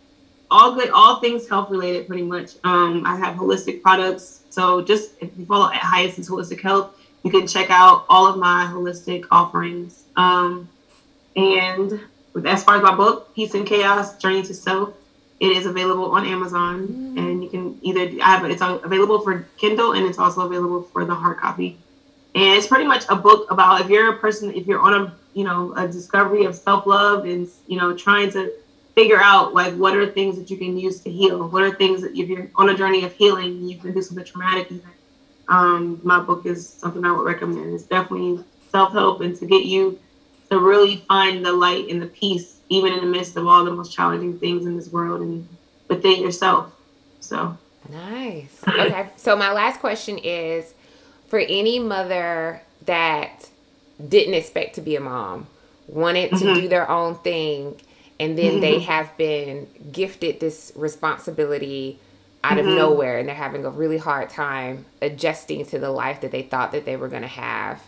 [0.50, 2.52] All good, all things health related, pretty much.
[2.64, 4.42] Um, I have holistic products.
[4.50, 8.38] So just if you follow at Hyacinth Holistic Health, you can check out all of
[8.38, 10.04] my holistic offerings.
[10.16, 10.68] Um,
[11.34, 12.00] and
[12.44, 14.94] as far as my book, Peace and Chaos: Journey to Self,
[15.40, 17.18] it is available on Amazon, mm.
[17.18, 21.04] and you can either I have it's available for Kindle and it's also available for
[21.04, 21.78] the hard copy.
[22.34, 25.14] And it's pretty much a book about if you're a person, if you're on a
[25.34, 28.52] you know a discovery of self love and you know trying to
[28.94, 31.48] figure out like what are things that you can use to heal.
[31.48, 34.24] What are things that if you're on a journey of healing, you can do something
[34.24, 34.90] traumatic even.
[35.46, 37.74] Um, my book is something I would recommend.
[37.74, 39.98] It's definitely self help and to get you
[40.50, 43.70] to really find the light and the peace even in the midst of all the
[43.70, 45.46] most challenging things in this world and
[45.88, 46.72] within yourself.
[47.20, 47.56] So
[47.90, 48.62] nice.
[48.66, 49.08] Okay.
[49.16, 50.74] so my last question is
[51.28, 53.48] for any mother that
[54.08, 55.46] didn't expect to be a mom,
[55.86, 56.60] wanted to mm-hmm.
[56.60, 57.80] do their own thing,
[58.20, 58.60] and then mm-hmm.
[58.60, 61.98] they have been gifted this responsibility
[62.44, 62.68] out mm-hmm.
[62.68, 66.42] of nowhere and they're having a really hard time adjusting to the life that they
[66.42, 67.82] thought that they were going to have.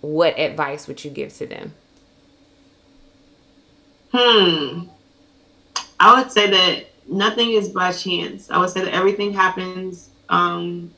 [0.00, 1.74] What advice would you give to them?
[4.12, 4.84] Hmm.
[6.00, 8.50] I would say that nothing is by chance.
[8.50, 10.08] I would say that everything happens.
[10.30, 10.92] Um,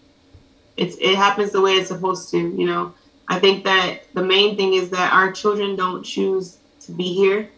[0.77, 2.39] it's it happens the way it's supposed to.
[2.39, 2.95] You know,
[3.29, 7.49] I think that the main thing is that our children don't choose to be here.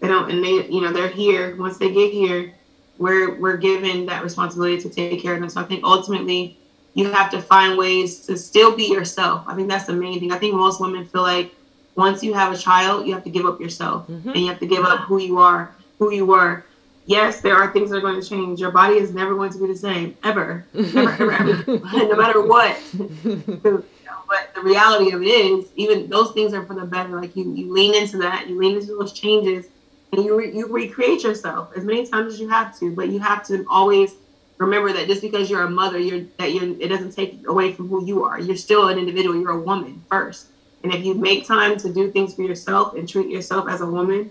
[0.00, 1.56] They don't, and they, you know, they're here.
[1.56, 2.54] Once they get here,
[2.98, 5.50] we're we're given that responsibility to take care of them.
[5.50, 6.58] So I think ultimately,
[6.94, 9.44] you have to find ways to still be yourself.
[9.46, 10.32] I think that's the main thing.
[10.32, 11.54] I think most women feel like
[11.96, 14.30] once you have a child, you have to give up yourself mm-hmm.
[14.30, 16.64] and you have to give up who you are, who you were.
[17.10, 18.60] Yes, there are things that are going to change.
[18.60, 21.80] Your body is never going to be the same ever, ever, ever, ever.
[21.92, 22.80] no matter what.
[23.64, 27.20] but the reality of it is, even those things are for the better.
[27.20, 29.66] Like you, you lean into that, you lean into those changes,
[30.12, 32.94] and you re- you recreate yourself as many times as you have to.
[32.94, 34.14] But you have to always
[34.60, 37.88] remember that just because you're a mother, you're that you're it doesn't take away from
[37.88, 38.38] who you are.
[38.38, 39.34] You're still an individual.
[39.34, 40.46] You're a woman first.
[40.84, 43.86] And if you make time to do things for yourself and treat yourself as a
[43.86, 44.30] woman,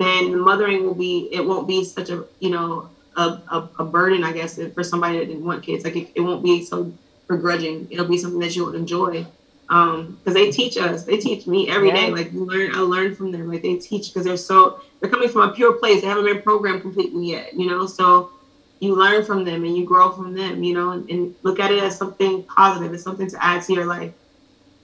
[0.00, 4.24] then mothering will be it won't be such a you know a, a, a burden
[4.24, 5.84] I guess for somebody that didn't want kids.
[5.84, 6.92] Like it, it won't be so
[7.28, 7.86] begrudging.
[7.90, 9.26] It'll be something that you will enjoy.
[9.68, 12.06] Um, because they teach us, they teach me every yeah.
[12.06, 12.10] day.
[12.10, 13.48] Like you learn, I learn from them.
[13.48, 16.00] Like they teach because they're so they're coming from a pure place.
[16.00, 17.86] They haven't been programmed completely yet, you know.
[17.86, 18.30] So
[18.80, 21.70] you learn from them and you grow from them, you know, and, and look at
[21.70, 22.92] it as something positive.
[22.94, 24.12] It's something to add to your life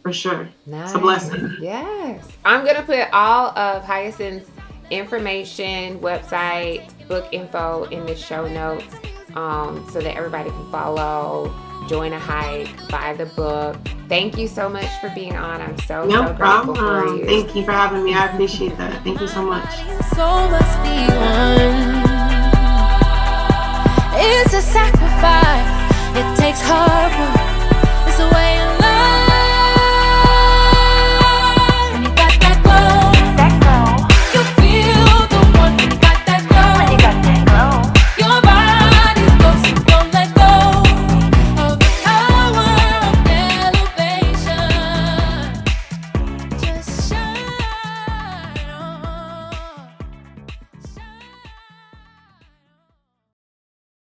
[0.03, 0.49] for sure.
[0.67, 0.91] Nice.
[0.91, 1.57] It's a blessing.
[1.61, 2.29] Yes.
[2.45, 4.49] I'm going to put all of Hyacinth's
[4.91, 8.85] information, website, book info in the show notes
[9.35, 11.55] um, so that everybody can follow,
[11.89, 13.77] join a hike, buy the book.
[14.09, 15.61] Thank you so much for being on.
[15.61, 16.77] I'm so, no so problem.
[16.77, 17.25] for you.
[17.27, 18.15] Thank you for having me.
[18.15, 19.03] I appreciate that.
[19.03, 19.71] Thank you so much.
[20.15, 22.07] So must be one.
[24.19, 25.87] It's a sacrifice.
[26.17, 27.46] It takes hard work